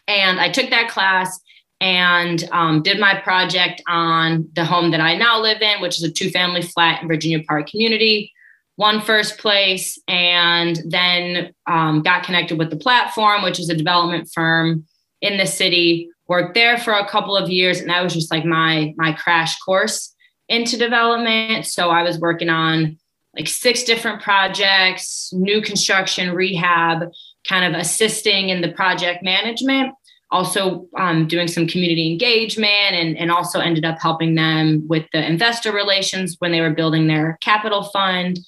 And 0.09 0.40
I 0.40 0.49
took 0.49 0.71
that 0.71 0.88
class 0.88 1.38
and 1.81 2.49
um, 2.50 2.83
did 2.83 2.99
my 2.99 3.21
project 3.21 3.83
on 3.87 4.49
the 4.55 4.64
home 4.64 4.90
that 4.90 5.00
I 5.00 5.17
now 5.17 5.40
live 5.40 5.62
in, 5.62 5.81
which 5.81 5.99
is 5.99 6.02
a 6.02 6.11
two 6.11 6.31
family 6.31 6.62
flat 6.62 7.02
in 7.02 7.09
Virginia 7.09 7.43
Park 7.47 7.69
community. 7.69 8.33
Won 8.78 9.00
first 9.00 9.38
place 9.38 9.99
and 10.08 10.80
then 10.87 11.52
um, 11.66 12.02
got 12.02 12.23
connected 12.23 12.58
with 12.58 12.70
the 12.70 12.76
platform, 12.76 13.42
which 13.42 13.61
is 13.61 13.68
a 13.68 13.75
development 13.75 14.30
firm 14.32 14.85
in 15.20 15.37
the 15.37 15.47
city. 15.47 16.08
Worked 16.28 16.54
there 16.54 16.78
for 16.78 16.92
a 16.92 17.08
couple 17.08 17.37
of 17.37 17.50
years, 17.50 17.80
and 17.80 17.90
that 17.90 18.02
was 18.02 18.14
just 18.14 18.30
like 18.30 18.44
my 18.44 18.94
my 18.97 19.12
crash 19.12 19.58
course 19.58 20.14
into 20.49 20.76
development. 20.76 21.66
So 21.66 21.90
I 21.90 22.02
was 22.02 22.18
working 22.18 22.50
on 22.50 22.99
like 23.37 23.49
six 23.49 23.82
different 23.82 24.23
projects, 24.23 25.30
new 25.32 25.61
construction, 25.61 26.35
rehab, 26.35 27.11
kind 27.47 27.64
of 27.64 27.80
assisting 27.80 28.49
in 28.49 28.62
the 28.62 28.73
project 28.73 29.23
management 29.23 29.94
also 30.30 30.87
um, 30.97 31.26
doing 31.26 31.49
some 31.49 31.66
community 31.66 32.11
engagement 32.11 32.92
and, 32.92 33.16
and 33.16 33.30
also 33.30 33.61
ended 33.61 33.85
up 33.85 33.99
helping 34.00 34.35
them 34.35 34.87
with 34.88 35.06
the 35.12 35.26
investor 35.26 35.73
relations 35.73 36.37
when 36.38 36.52
they 36.52 36.61
were 36.61 36.70
building 36.70 37.06
their 37.06 37.38
capital 37.40 37.85
fund. 37.85 38.38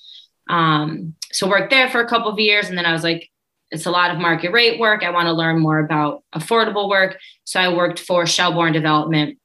Um, 0.50 1.14
so 1.32 1.48
worked 1.48 1.70
there 1.70 1.88
for 1.88 2.00
a 2.00 2.08
couple 2.08 2.30
of 2.30 2.38
years. 2.38 2.68
And 2.68 2.76
then 2.76 2.86
I 2.86 2.92
was 2.92 3.04
like, 3.04 3.30
it's 3.70 3.86
a 3.86 3.90
lot 3.90 4.10
of 4.10 4.18
market 4.18 4.50
rate 4.52 4.80
work. 4.80 5.04
I 5.04 5.10
want 5.10 5.26
to 5.26 5.32
learn 5.32 5.60
more 5.60 5.78
about 5.78 6.24
affordable 6.34 6.88
work. 6.88 7.18
So 7.44 7.60
I 7.60 7.72
worked 7.72 8.00
for 8.00 8.26
Shelborne 8.26 8.72
Development 8.72 9.38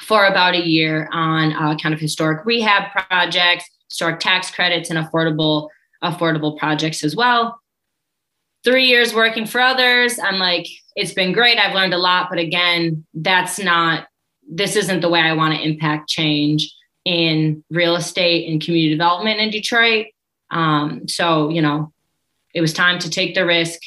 for 0.00 0.24
about 0.24 0.54
a 0.54 0.66
year 0.66 1.08
on 1.12 1.52
uh, 1.52 1.76
kind 1.76 1.94
of 1.94 2.00
historic 2.00 2.44
rehab 2.46 2.90
projects, 2.90 3.64
historic 3.88 4.18
tax 4.18 4.50
credits, 4.50 4.90
and 4.90 4.98
affordable 4.98 5.68
affordable 6.02 6.56
projects 6.56 7.04
as 7.04 7.14
well. 7.14 7.60
Three 8.64 8.86
years 8.86 9.14
working 9.14 9.46
for 9.46 9.60
others. 9.60 10.18
I'm 10.18 10.38
like, 10.38 10.66
it's 10.96 11.12
been 11.12 11.32
great. 11.32 11.58
I've 11.58 11.74
learned 11.74 11.92
a 11.92 11.98
lot, 11.98 12.28
but 12.30 12.38
again, 12.38 13.04
that's 13.12 13.58
not 13.58 14.06
this 14.50 14.74
isn't 14.74 15.00
the 15.00 15.08
way 15.08 15.20
I 15.20 15.34
want 15.34 15.54
to 15.54 15.62
impact 15.62 16.08
change 16.08 16.74
in 17.04 17.62
real 17.70 17.94
estate 17.94 18.50
and 18.50 18.60
community 18.60 18.90
development 18.90 19.38
in 19.38 19.50
Detroit. 19.50 20.06
Um, 20.50 21.06
so, 21.08 21.48
you 21.48 21.62
know, 21.62 21.92
it 22.54 22.60
was 22.60 22.72
time 22.72 22.98
to 23.00 23.10
take 23.10 23.34
the 23.34 23.46
risk, 23.46 23.80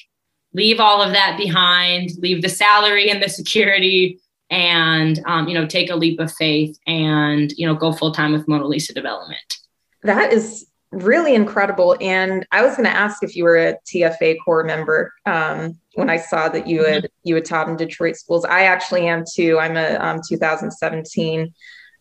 leave 0.54 0.80
all 0.80 1.02
of 1.02 1.12
that 1.14 1.38
behind, 1.38 2.12
leave 2.20 2.42
the 2.42 2.50
salary 2.50 3.10
and 3.10 3.22
the 3.22 3.30
security, 3.30 4.20
and 4.50 5.20
um, 5.26 5.48
you 5.48 5.54
know, 5.54 5.66
take 5.66 5.90
a 5.90 5.96
leap 5.96 6.20
of 6.20 6.32
faith 6.32 6.78
and 6.86 7.52
you 7.54 7.66
know, 7.66 7.76
go 7.76 7.92
full 7.92 8.12
time 8.12 8.34
with 8.34 8.48
Mona 8.48 8.66
Lisa 8.66 8.94
Development. 8.94 9.58
That 10.04 10.32
is 10.32 10.68
really 10.94 11.34
incredible. 11.34 11.98
And 12.00 12.46
I 12.52 12.62
was 12.62 12.76
going 12.76 12.86
to 12.86 12.96
ask 12.96 13.24
if 13.24 13.36
you 13.36 13.44
were 13.44 13.58
a 13.58 13.78
TFA 13.88 14.38
core 14.44 14.64
member 14.64 15.14
um, 15.26 15.78
when 15.96 16.10
I 16.10 16.18
saw 16.18 16.50
that 16.50 16.68
you 16.68 16.86
had 16.86 17.04
mm-hmm. 17.04 17.28
you 17.28 17.36
had 17.36 17.46
taught 17.46 17.68
in 17.68 17.76
Detroit 17.76 18.16
schools. 18.16 18.46
I 18.46 18.64
actually 18.64 19.08
am 19.08 19.24
too. 19.32 19.58
I'm 19.60 19.76
a 19.76 19.96
um, 19.96 20.22
2017 20.28 21.54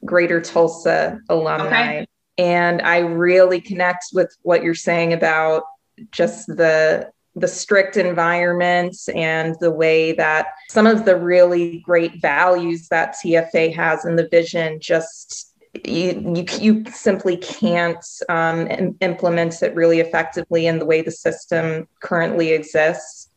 Greater 0.04 0.40
Tulsa 0.40 1.21
alumni, 1.28 1.99
okay. 1.99 2.07
And 2.42 2.82
I 2.82 2.99
really 2.99 3.61
connect 3.61 4.06
with 4.12 4.37
what 4.42 4.64
you're 4.64 4.75
saying 4.75 5.12
about 5.12 5.62
just 6.11 6.49
the 6.49 7.12
the 7.34 7.49
strict 7.49 7.96
environments 7.96 9.08
and 9.11 9.54
the 9.61 9.70
way 9.70 10.12
that 10.12 10.49
some 10.68 10.87
of 10.87 11.06
the 11.06 11.16
really 11.16 11.78
great 11.78 12.20
values 12.20 12.88
that 12.88 13.14
TFA 13.14 13.75
has 13.75 14.04
in 14.04 14.16
the 14.16 14.28
vision 14.28 14.80
just 14.80 15.54
you, 15.87 16.34
you, 16.34 16.44
you 16.61 16.84
simply 16.92 17.38
can't 17.38 18.04
um, 18.28 18.68
implement 19.00 19.62
it 19.62 19.75
really 19.75 20.00
effectively 20.00 20.66
in 20.66 20.78
the 20.78 20.84
way 20.84 21.00
the 21.00 21.11
system 21.11 21.88
currently 22.00 22.50
exists. 22.50 23.30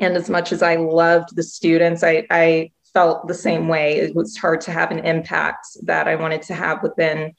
And 0.00 0.16
as 0.16 0.28
much 0.28 0.50
as 0.50 0.60
I 0.60 0.74
loved 0.74 1.36
the 1.36 1.44
students, 1.44 2.02
I, 2.02 2.26
I 2.30 2.72
felt 2.92 3.28
the 3.28 3.34
same 3.34 3.68
way. 3.68 3.98
It 3.98 4.16
was 4.16 4.36
hard 4.36 4.60
to 4.62 4.72
have 4.72 4.90
an 4.90 5.04
impact 5.04 5.66
that 5.82 6.08
I 6.08 6.16
wanted 6.16 6.42
to 6.42 6.54
have 6.54 6.82
within 6.82 7.34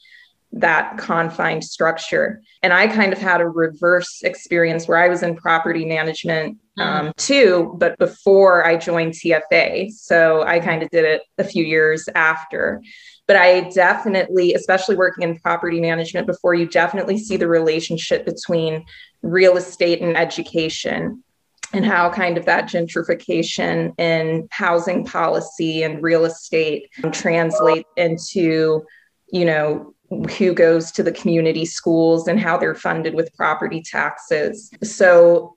that 0.52 0.98
confined 0.98 1.64
structure. 1.64 2.42
And 2.64 2.74
I 2.74 2.88
kind 2.88 3.14
of 3.14 3.20
had 3.20 3.40
a 3.40 3.48
reverse 3.48 4.22
experience 4.24 4.88
where 4.88 4.98
I 4.98 5.08
was 5.08 5.22
in 5.22 5.36
property 5.36 5.86
management 5.86 6.58
mm. 6.78 6.84
um, 6.84 7.14
too, 7.18 7.76
but 7.78 7.98
before 8.00 8.66
I 8.66 8.78
joined 8.78 9.14
TFA. 9.14 9.92
So 9.92 10.44
I 10.44 10.60
kind 10.60 10.82
of 10.82 10.90
did 10.90 11.06
it 11.06 11.22
a 11.38 11.44
few 11.44 11.64
years 11.64 12.10
after. 12.16 12.82
But 13.28 13.36
I 13.36 13.70
definitely, 13.70 14.56
especially 14.56 14.96
working 14.96 15.24
in 15.24 15.38
property 15.38 15.80
management 15.80 16.26
before, 16.26 16.56
you 16.56 16.68
definitely 16.68 17.20
see 17.20 17.38
the 17.38 17.48
relationship 17.48 18.26
between 18.26 18.86
real 19.22 19.56
estate 19.56 20.02
and 20.02 20.18
education 20.18 21.24
and 21.72 21.86
how 21.86 22.10
kind 22.10 22.40
of 22.40 22.46
that 22.46 22.66
gentrification 22.66 23.94
in 24.00 24.48
housing 24.52 25.06
policy 25.06 25.84
and 25.84 26.02
real 26.02 26.26
estate 26.26 26.90
translate 27.12 27.86
into 27.96 28.84
you 29.32 29.46
know 29.46 29.94
who 30.38 30.54
goes 30.54 30.92
to 30.92 31.04
the 31.04 31.12
community 31.12 31.66
schools 31.66 32.28
and 32.28 32.40
how 32.40 32.58
they're 32.58 32.76
funded 32.76 33.14
with 33.14 33.34
property 33.36 33.82
taxes. 33.82 34.72
So 34.84 35.56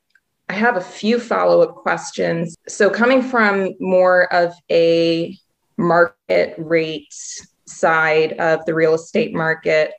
I 0.48 0.54
have 0.54 0.76
a 0.76 0.82
few 0.82 1.18
follow 1.18 1.62
up 1.62 1.76
questions. 1.76 2.56
So, 2.68 2.90
coming 2.90 3.22
from 3.22 3.74
more 3.80 4.32
of 4.32 4.52
a 4.70 5.38
market 5.78 6.54
rate 6.58 7.14
side 7.66 8.34
of 8.34 8.64
the 8.66 8.74
real 8.74 8.92
estate 8.92 9.32
market, 9.32 9.92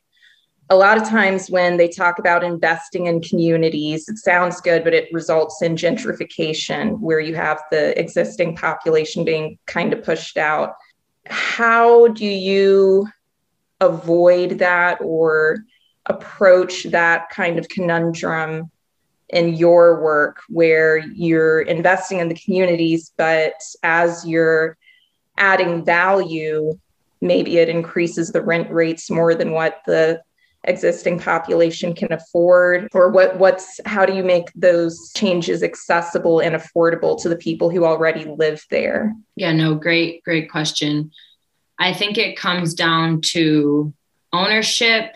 a 0.69 0.75
lot 0.75 0.98
of 0.98 1.07
times 1.07 1.50
when 1.50 1.77
they 1.77 1.88
talk 1.88 2.19
about 2.19 2.43
investing 2.43 3.07
in 3.07 3.22
communities, 3.22 4.07
it 4.07 4.17
sounds 4.17 4.62
good, 4.62 4.83
but 4.83 4.93
it 4.93 5.12
results 5.12 5.62
in 5.62 5.75
gentrification 5.75 7.00
where 7.00 7.19
you 7.19 7.36
have 7.36 7.62
the 7.72 8.00
existing 8.00 8.55
population 8.55 9.25
being 9.25 9.57
kind 9.65 9.91
of 9.91 10.03
pushed 10.03 10.38
out. 10.38 10.75
How 11.25 12.10
do 12.10 12.25
you 12.25 13.07
avoid 13.85 14.59
that 14.59 14.99
or 15.01 15.59
approach 16.05 16.83
that 16.85 17.29
kind 17.29 17.57
of 17.57 17.69
conundrum 17.69 18.69
in 19.29 19.53
your 19.53 20.01
work 20.01 20.41
where 20.49 20.97
you're 20.97 21.61
investing 21.61 22.19
in 22.19 22.29
the 22.29 22.35
communities, 22.35 23.11
but 23.17 23.53
as 23.81 24.25
you're 24.27 24.77
adding 25.37 25.83
value, 25.83 26.77
maybe 27.21 27.57
it 27.57 27.69
increases 27.69 28.31
the 28.31 28.41
rent 28.41 28.69
rates 28.69 29.09
more 29.09 29.33
than 29.33 29.51
what 29.51 29.79
the 29.87 30.21
existing 30.65 31.19
population 31.19 31.93
can 31.93 32.11
afford? 32.11 32.87
Or 32.93 33.09
what 33.09 33.37
what's 33.37 33.79
how 33.85 34.05
do 34.05 34.13
you 34.13 34.23
make 34.23 34.51
those 34.55 35.11
changes 35.15 35.63
accessible 35.63 36.39
and 36.39 36.55
affordable 36.55 37.21
to 37.21 37.29
the 37.29 37.35
people 37.35 37.69
who 37.69 37.85
already 37.85 38.25
live 38.25 38.65
there? 38.69 39.13
Yeah 39.35 39.51
no 39.51 39.75
great 39.75 40.23
great 40.23 40.49
question 40.49 41.11
I 41.80 41.94
think 41.94 42.18
it 42.18 42.38
comes 42.38 42.74
down 42.74 43.22
to 43.22 43.94
ownership 44.32 45.15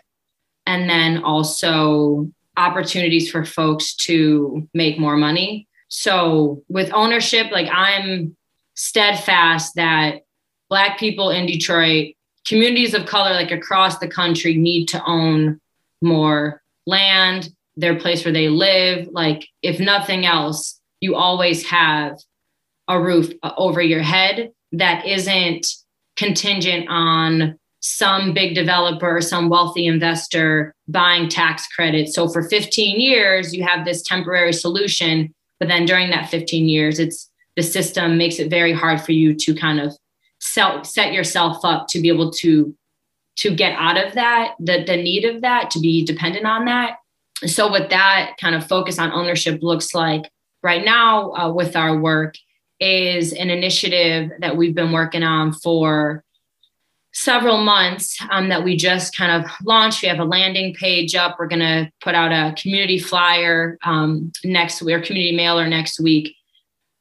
and 0.65 0.89
then 0.89 1.23
also 1.23 2.31
opportunities 2.57 3.29
for 3.29 3.45
folks 3.45 3.95
to 3.95 4.67
make 4.73 4.99
more 4.99 5.15
money. 5.15 5.67
So, 5.89 6.63
with 6.67 6.91
ownership, 6.93 7.51
like 7.51 7.69
I'm 7.71 8.35
steadfast 8.75 9.75
that 9.75 10.21
Black 10.69 10.99
people 10.99 11.29
in 11.29 11.45
Detroit, 11.45 12.15
communities 12.45 12.93
of 12.93 13.05
color, 13.05 13.31
like 13.31 13.51
across 13.51 13.99
the 13.99 14.07
country, 14.07 14.55
need 14.55 14.87
to 14.87 15.03
own 15.05 15.61
more 16.01 16.61
land, 16.85 17.49
their 17.77 17.97
place 17.97 18.25
where 18.25 18.33
they 18.33 18.49
live. 18.49 19.07
Like, 19.11 19.47
if 19.61 19.79
nothing 19.79 20.25
else, 20.25 20.79
you 20.99 21.15
always 21.15 21.65
have 21.67 22.19
a 22.87 23.01
roof 23.01 23.31
over 23.57 23.81
your 23.81 24.01
head 24.01 24.51
that 24.73 25.05
isn't 25.05 25.67
contingent 26.17 26.87
on 26.89 27.57
some 27.79 28.33
big 28.33 28.55
developer, 28.55 29.21
some 29.21 29.49
wealthy 29.49 29.85
investor 29.85 30.73
buying 30.87 31.29
tax 31.29 31.67
credits. 31.67 32.15
So 32.15 32.27
for 32.27 32.43
15 32.43 32.99
years, 32.99 33.55
you 33.55 33.63
have 33.63 33.85
this 33.85 34.01
temporary 34.01 34.51
solution, 34.51 35.33
but 35.59 35.67
then 35.67 35.85
during 35.85 36.09
that 36.09 36.29
15 36.29 36.67
years, 36.67 36.99
it's 36.99 37.29
the 37.55 37.63
system 37.63 38.17
makes 38.17 38.39
it 38.39 38.49
very 38.49 38.73
hard 38.73 39.01
for 39.01 39.13
you 39.13 39.33
to 39.35 39.55
kind 39.55 39.79
of 39.79 39.93
set 40.39 41.13
yourself 41.13 41.63
up 41.63 41.87
to 41.89 42.01
be 42.01 42.09
able 42.09 42.31
to 42.31 42.75
to 43.37 43.53
get 43.53 43.73
out 43.73 44.03
of 44.03 44.13
that, 44.15 44.55
the, 44.59 44.83
the 44.83 44.97
need 44.97 45.23
of 45.23 45.41
that, 45.41 45.69
to 45.69 45.79
be 45.79 46.03
dependent 46.03 46.47
on 46.47 46.65
that. 46.65 46.97
So, 47.45 47.67
what 47.67 47.91
that 47.91 48.35
kind 48.41 48.55
of 48.55 48.67
focus 48.67 48.97
on 48.97 49.11
ownership 49.11 49.61
looks 49.61 49.93
like 49.93 50.31
right 50.63 50.83
now 50.83 51.31
uh, 51.33 51.53
with 51.53 51.75
our 51.75 51.97
work 51.97 52.33
is 52.79 53.33
an 53.33 53.49
initiative 53.49 54.31
that 54.39 54.55
we've 54.57 54.75
been 54.75 54.91
working 54.91 55.23
on 55.23 55.53
for 55.53 56.23
several 57.13 57.57
months 57.57 58.17
um, 58.29 58.49
that 58.49 58.63
we 58.63 58.77
just 58.77 59.15
kind 59.15 59.43
of 59.43 59.49
launched. 59.63 60.03
We 60.03 60.07
have 60.07 60.19
a 60.19 60.23
landing 60.23 60.75
page 60.75 61.15
up. 61.15 61.37
We're 61.39 61.47
going 61.47 61.59
to 61.61 61.91
put 61.99 62.13
out 62.13 62.31
a 62.31 62.53
community 62.61 62.99
flyer 62.99 63.77
um, 63.83 64.31
next 64.43 64.83
week 64.83 64.95
or 64.95 65.01
community 65.01 65.35
mailer 65.35 65.67
next 65.67 65.99
week 65.99 66.35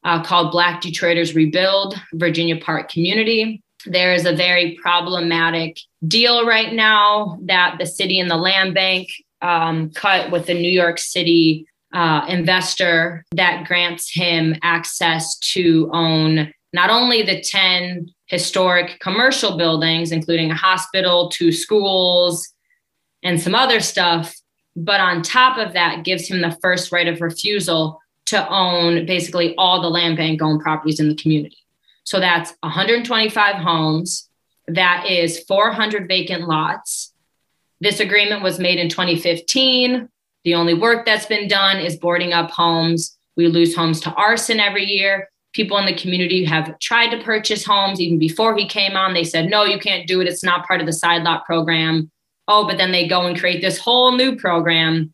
uh, 0.05 0.23
called 0.23 0.53
Black 0.53 0.81
Detroiters 0.81 1.35
Rebuild 1.35 2.01
Virginia 2.15 2.57
Park 2.57 2.91
Community. 2.91 3.63
There 3.85 4.15
is 4.15 4.25
a 4.25 4.35
very 4.35 4.79
problematic 4.81 5.79
deal 6.09 6.47
right 6.47 6.73
now 6.73 7.39
that 7.43 7.77
the 7.79 7.87
city 7.87 8.19
and 8.19 8.31
the 8.31 8.37
land 8.37 8.73
bank 8.73 9.09
um, 9.43 9.91
cut 9.91 10.31
with 10.31 10.47
the 10.47 10.55
New 10.55 10.71
York 10.71 10.99
City 10.99 11.67
uh, 11.93 12.27
investor 12.29 13.25
that 13.33 13.67
grants 13.67 14.13
him 14.13 14.57
access 14.63 15.39
to 15.39 15.91
own 15.93 16.53
not 16.73 16.91
only 16.91 17.23
the 17.23 17.41
10 17.41 18.09
historic 18.27 18.99
commercial 19.01 19.57
buildings, 19.57 20.13
including 20.13 20.51
a 20.51 20.55
hospital, 20.55 21.31
two 21.31 21.53
schools, 21.53 22.53
and 23.23 23.41
some 23.41 23.55
other 23.55 23.81
stuff, 23.81 24.35
but 24.77 25.01
on 25.01 25.23
top 25.23 25.57
of 25.57 25.73
that, 25.73 26.05
gives 26.05 26.29
him 26.29 26.43
the 26.43 26.57
first 26.61 26.93
right 26.93 27.09
of 27.09 27.21
refusal 27.21 27.99
to 28.27 28.49
own 28.49 29.07
basically 29.07 29.55
all 29.57 29.81
the 29.81 29.89
land 29.89 30.17
bank 30.17 30.43
owned 30.43 30.61
properties 30.61 31.01
in 31.01 31.09
the 31.09 31.15
community. 31.15 31.57
So 32.05 32.21
that's 32.21 32.53
125 32.61 33.57
homes. 33.57 34.29
That 34.69 35.07
is 35.09 35.41
400 35.45 36.09
vacant 36.09 36.47
lots. 36.47 37.13
This 37.81 38.01
agreement 38.01 38.43
was 38.43 38.59
made 38.59 38.79
in 38.79 38.89
2015. 38.89 40.09
The 40.47 40.55
only 40.55 40.75
work 40.75 41.05
that's 41.05 41.27
been 41.27 41.49
done 41.49 41.79
is 41.79 41.97
boarding 41.97 42.33
up 42.33 42.53
homes. 42.53 43.19
We 43.37 43.49
lose 43.49 43.75
homes 43.75 44.01
to 44.03 44.13
arson 44.13 44.61
every 44.61 44.85
year. 44.85 45.29
People 45.53 45.77
in 45.77 45.87
the 45.87 45.95
community 45.95 46.45
have 46.45 46.79
tried 46.79 47.09
to 47.09 47.25
purchase 47.25 47.65
homes 47.65 48.01
even 48.01 48.21
before 48.21 48.57
he 48.57 48.69
came 48.69 48.95
on. 48.95 49.13
They 49.13 49.25
said, 49.25 49.51
no, 49.51 49.65
you 49.65 49.81
can't 49.81 50.07
do 50.07 50.21
it. 50.21 50.29
It's 50.29 50.45
not 50.45 50.65
part 50.65 50.81
of 50.81 50.87
the 50.87 50.93
side 50.93 51.25
lot 51.25 51.45
program. 51.47 52.13
Oh, 52.47 52.65
but 52.65 52.79
then 52.79 52.93
they 52.93 53.09
go 53.09 53.27
and 53.27 53.37
create 53.37 53.61
this 53.61 53.77
whole 53.77 54.13
new 54.13 54.37
program 54.37 55.13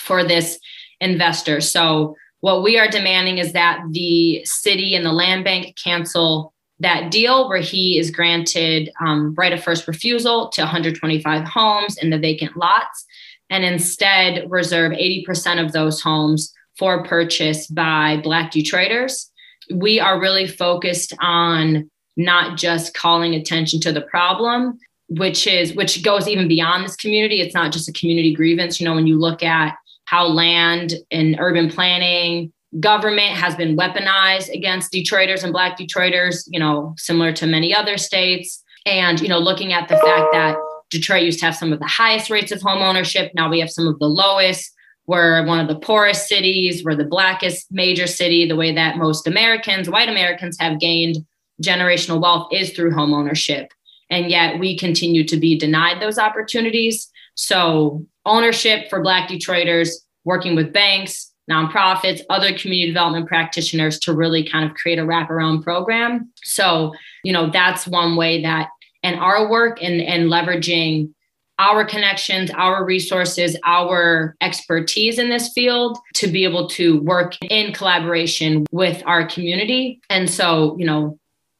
for 0.00 0.24
this 0.24 0.58
investor. 1.00 1.60
So 1.60 2.16
what 2.40 2.64
we 2.64 2.76
are 2.76 2.88
demanding 2.88 3.38
is 3.38 3.52
that 3.52 3.80
the 3.92 4.44
city 4.44 4.96
and 4.96 5.06
the 5.06 5.12
land 5.12 5.44
bank 5.44 5.76
cancel 5.76 6.52
that 6.80 7.12
deal 7.12 7.48
where 7.48 7.60
he 7.60 8.00
is 8.00 8.10
granted 8.10 8.90
um, 9.00 9.32
right 9.38 9.52
of 9.52 9.62
first 9.62 9.86
refusal 9.86 10.48
to 10.48 10.62
125 10.62 11.44
homes 11.44 11.96
in 11.98 12.10
the 12.10 12.18
vacant 12.18 12.56
lots 12.56 13.06
and 13.50 13.64
instead 13.64 14.50
reserve 14.50 14.92
80% 14.92 15.64
of 15.64 15.72
those 15.72 16.00
homes 16.00 16.52
for 16.78 17.02
purchase 17.04 17.66
by 17.66 18.20
Black 18.22 18.50
Detroiters. 18.50 19.30
We 19.72 19.98
are 20.00 20.20
really 20.20 20.46
focused 20.46 21.14
on 21.20 21.90
not 22.16 22.56
just 22.56 22.94
calling 22.94 23.34
attention 23.34 23.80
to 23.80 23.92
the 23.92 24.02
problem, 24.02 24.78
which 25.08 25.46
is 25.46 25.74
which 25.74 26.02
goes 26.02 26.28
even 26.28 26.48
beyond 26.48 26.84
this 26.84 26.96
community. 26.96 27.40
It's 27.40 27.54
not 27.54 27.72
just 27.72 27.88
a 27.88 27.92
community 27.92 28.34
grievance. 28.34 28.80
You 28.80 28.86
know, 28.86 28.94
when 28.94 29.06
you 29.06 29.18
look 29.18 29.42
at 29.42 29.76
how 30.06 30.26
land 30.26 30.94
and 31.10 31.36
urban 31.38 31.70
planning 31.70 32.52
government 32.80 33.32
has 33.32 33.54
been 33.54 33.76
weaponized 33.76 34.52
against 34.52 34.92
Detroiters 34.92 35.42
and 35.42 35.52
Black 35.52 35.78
Detroiters, 35.78 36.44
you 36.48 36.58
know, 36.58 36.94
similar 36.98 37.32
to 37.32 37.46
many 37.46 37.74
other 37.74 37.96
states. 37.96 38.62
And, 38.84 39.20
you 39.20 39.28
know, 39.28 39.38
looking 39.38 39.72
at 39.72 39.88
the 39.88 39.96
fact 39.96 40.32
that 40.32 40.56
Detroit 40.90 41.22
used 41.22 41.40
to 41.40 41.46
have 41.46 41.56
some 41.56 41.72
of 41.72 41.78
the 41.78 41.86
highest 41.86 42.30
rates 42.30 42.52
of 42.52 42.62
home 42.62 42.82
ownership. 42.82 43.32
Now 43.34 43.50
we 43.50 43.60
have 43.60 43.70
some 43.70 43.86
of 43.86 43.98
the 43.98 44.08
lowest. 44.08 44.72
We're 45.06 45.44
one 45.46 45.60
of 45.60 45.68
the 45.68 45.78
poorest 45.78 46.28
cities. 46.28 46.84
We're 46.84 46.96
the 46.96 47.04
blackest 47.04 47.66
major 47.70 48.06
city. 48.06 48.46
The 48.46 48.56
way 48.56 48.74
that 48.74 48.96
most 48.96 49.26
Americans, 49.26 49.88
white 49.88 50.08
Americans, 50.08 50.56
have 50.60 50.80
gained 50.80 51.16
generational 51.62 52.20
wealth 52.20 52.48
is 52.52 52.70
through 52.70 52.92
home 52.92 53.14
ownership. 53.14 53.72
And 54.10 54.30
yet 54.30 54.58
we 54.58 54.76
continue 54.76 55.24
to 55.26 55.36
be 55.36 55.58
denied 55.58 56.00
those 56.00 56.18
opportunities. 56.18 57.10
So, 57.34 58.04
ownership 58.24 58.88
for 58.88 59.02
Black 59.02 59.28
Detroiters, 59.28 59.90
working 60.24 60.56
with 60.56 60.72
banks, 60.72 61.32
nonprofits, 61.50 62.20
other 62.28 62.56
community 62.56 62.88
development 62.88 63.28
practitioners 63.28 63.98
to 64.00 64.12
really 64.12 64.48
kind 64.48 64.68
of 64.68 64.76
create 64.76 64.98
a 64.98 65.02
wraparound 65.02 65.62
program. 65.62 66.30
So, 66.42 66.92
you 67.22 67.32
know, 67.32 67.50
that's 67.50 67.86
one 67.86 68.16
way 68.16 68.42
that, 68.42 68.68
and 69.06 69.20
our 69.20 69.48
work 69.48 69.80
and, 69.80 70.02
and 70.02 70.24
leveraging 70.24 71.12
our 71.60 71.84
connections, 71.84 72.50
our 72.50 72.84
resources, 72.84 73.56
our 73.64 74.36
expertise 74.40 75.18
in 75.18 75.30
this 75.30 75.52
field 75.52 75.96
to 76.14 76.26
be 76.26 76.42
able 76.42 76.68
to 76.68 77.00
work 77.02 77.34
in 77.42 77.72
collaboration 77.72 78.66
with 78.72 79.02
our 79.06 79.26
community. 79.26 80.00
And 80.10 80.28
so, 80.28 80.76
you 80.78 80.84
know, 80.84 81.18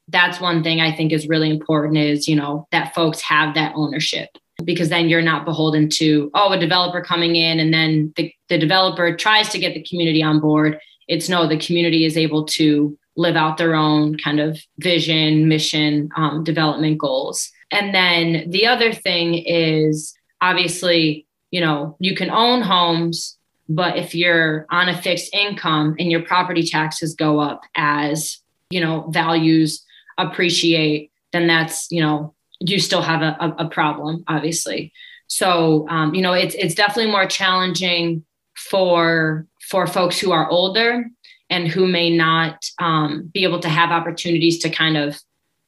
that's 0.08 0.40
one 0.40 0.62
thing 0.64 0.80
I 0.80 0.94
think 0.94 1.12
is 1.12 1.28
really 1.28 1.48
important 1.48 1.98
is, 1.98 2.28
you 2.28 2.34
know, 2.34 2.66
that 2.72 2.94
folks 2.94 3.20
have 3.22 3.54
that 3.54 3.72
ownership 3.76 4.28
because 4.64 4.88
then 4.88 5.08
you're 5.08 5.22
not 5.22 5.44
beholden 5.44 5.88
to, 5.90 6.30
oh, 6.34 6.52
a 6.52 6.58
developer 6.58 7.00
coming 7.00 7.36
in 7.36 7.60
and 7.60 7.72
then 7.72 8.12
the, 8.16 8.32
the 8.48 8.58
developer 8.58 9.16
tries 9.16 9.48
to 9.50 9.58
get 9.58 9.74
the 9.74 9.84
community 9.84 10.22
on 10.22 10.40
board. 10.40 10.78
It's 11.06 11.28
no, 11.28 11.46
the 11.46 11.58
community 11.58 12.04
is 12.04 12.16
able 12.16 12.44
to 12.46 12.98
live 13.16 13.36
out 13.36 13.56
their 13.56 13.74
own 13.74 14.16
kind 14.18 14.40
of 14.40 14.58
vision, 14.78 15.48
mission, 15.48 16.10
um, 16.16 16.44
development 16.44 16.98
goals. 16.98 17.50
And 17.70 17.94
then 17.94 18.50
the 18.50 18.66
other 18.66 18.92
thing 18.92 19.34
is 19.34 20.14
obviously, 20.40 21.26
you 21.50 21.60
know, 21.60 21.96
you 21.98 22.14
can 22.14 22.30
own 22.30 22.62
homes, 22.62 23.36
but 23.68 23.96
if 23.96 24.14
you're 24.14 24.66
on 24.70 24.88
a 24.88 25.00
fixed 25.00 25.34
income 25.34 25.96
and 25.98 26.10
your 26.10 26.22
property 26.22 26.62
taxes 26.62 27.14
go 27.14 27.40
up 27.40 27.62
as, 27.74 28.38
you 28.70 28.80
know, 28.80 29.08
values 29.10 29.84
appreciate, 30.18 31.10
then 31.32 31.46
that's, 31.46 31.90
you 31.90 32.00
know, 32.00 32.34
you 32.60 32.78
still 32.78 33.02
have 33.02 33.22
a, 33.22 33.54
a, 33.58 33.68
problem, 33.68 34.24
obviously. 34.28 34.92
So 35.28 35.88
um, 35.88 36.14
you 36.14 36.22
know, 36.22 36.32
it's 36.32 36.54
it's 36.54 36.74
definitely 36.74 37.10
more 37.10 37.26
challenging 37.26 38.24
for 38.54 39.46
for 39.68 39.86
folks 39.86 40.18
who 40.18 40.32
are 40.32 40.48
older 40.48 41.04
and 41.50 41.68
who 41.68 41.86
may 41.86 42.14
not 42.14 42.64
um, 42.80 43.30
be 43.32 43.44
able 43.44 43.60
to 43.60 43.68
have 43.68 43.90
opportunities 43.90 44.58
to 44.60 44.70
kind 44.70 44.96
of 44.96 45.18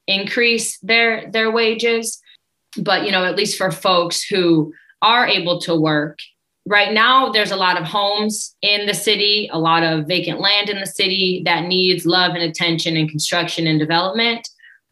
increase 0.07 0.79
their 0.79 1.31
their 1.31 1.51
wages. 1.51 2.21
But 2.77 3.05
you 3.05 3.13
know, 3.13 3.25
at 3.25 3.37
least 3.37 3.59
for 3.59 3.71
folks 3.71 4.23
who 4.23 4.73
are 5.03 5.27
able 5.27 5.61
to 5.61 5.77
work 5.77 6.19
right 6.67 6.93
now 6.93 7.31
there's 7.31 7.53
a 7.53 7.57
lot 7.57 7.81
of 7.81 7.85
homes 7.85 8.57
in 8.63 8.85
the 8.85 8.93
city 8.93 9.49
a 9.53 9.59
lot 9.59 9.85
of 9.85 10.07
vacant 10.07 10.41
land 10.41 10.69
in 10.69 10.81
the 10.81 10.87
city 10.87 11.41
that 11.45 11.67
needs 11.67 12.05
love 12.05 12.33
and 12.33 12.43
attention 12.43 12.97
and 12.97 13.09
construction 13.09 13.69
and 13.69 13.79
development 13.79 14.49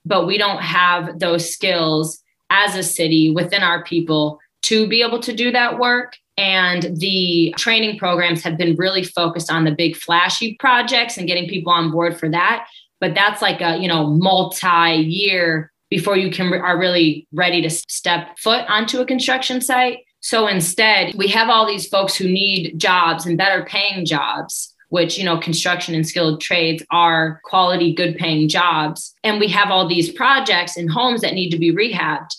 but 0.06 0.26
we 0.26 0.38
don't 0.38 0.62
have 0.62 1.18
those 1.18 1.52
skills 1.52 2.22
as 2.50 2.76
a 2.76 2.82
city 2.82 3.30
within 3.30 3.62
our 3.62 3.82
people 3.84 4.38
to 4.62 4.86
be 4.86 5.02
able 5.02 5.20
to 5.20 5.34
do 5.34 5.50
that 5.50 5.78
work. 5.78 6.14
And 6.38 6.98
the 6.98 7.54
training 7.56 7.98
programs 7.98 8.42
have 8.42 8.58
been 8.58 8.76
really 8.76 9.02
focused 9.02 9.50
on 9.50 9.64
the 9.64 9.70
big 9.70 9.96
flashy 9.96 10.56
projects 10.58 11.16
and 11.16 11.26
getting 11.26 11.48
people 11.48 11.72
on 11.72 11.90
board 11.90 12.18
for 12.18 12.28
that. 12.28 12.66
But 13.00 13.14
that's 13.14 13.40
like 13.40 13.60
a, 13.60 13.78
you 13.78 13.88
know, 13.88 14.06
multi 14.06 14.96
year 14.96 15.72
before 15.88 16.16
you 16.16 16.30
can 16.30 16.52
are 16.52 16.78
really 16.78 17.26
ready 17.32 17.62
to 17.62 17.70
step 17.70 18.38
foot 18.38 18.64
onto 18.68 19.00
a 19.00 19.06
construction 19.06 19.60
site. 19.60 19.98
So 20.20 20.46
instead, 20.46 21.14
we 21.14 21.28
have 21.28 21.48
all 21.48 21.66
these 21.66 21.86
folks 21.88 22.16
who 22.16 22.26
need 22.26 22.78
jobs 22.78 23.26
and 23.26 23.38
better 23.38 23.64
paying 23.64 24.04
jobs 24.04 24.74
which 24.88 25.18
you 25.18 25.24
know 25.24 25.38
construction 25.38 25.94
and 25.94 26.06
skilled 26.06 26.40
trades 26.40 26.82
are 26.90 27.40
quality 27.44 27.92
good 27.92 28.16
paying 28.16 28.48
jobs 28.48 29.14
and 29.24 29.40
we 29.40 29.48
have 29.48 29.70
all 29.70 29.88
these 29.88 30.12
projects 30.12 30.76
and 30.76 30.90
homes 30.90 31.20
that 31.20 31.34
need 31.34 31.50
to 31.50 31.58
be 31.58 31.74
rehabbed 31.74 32.30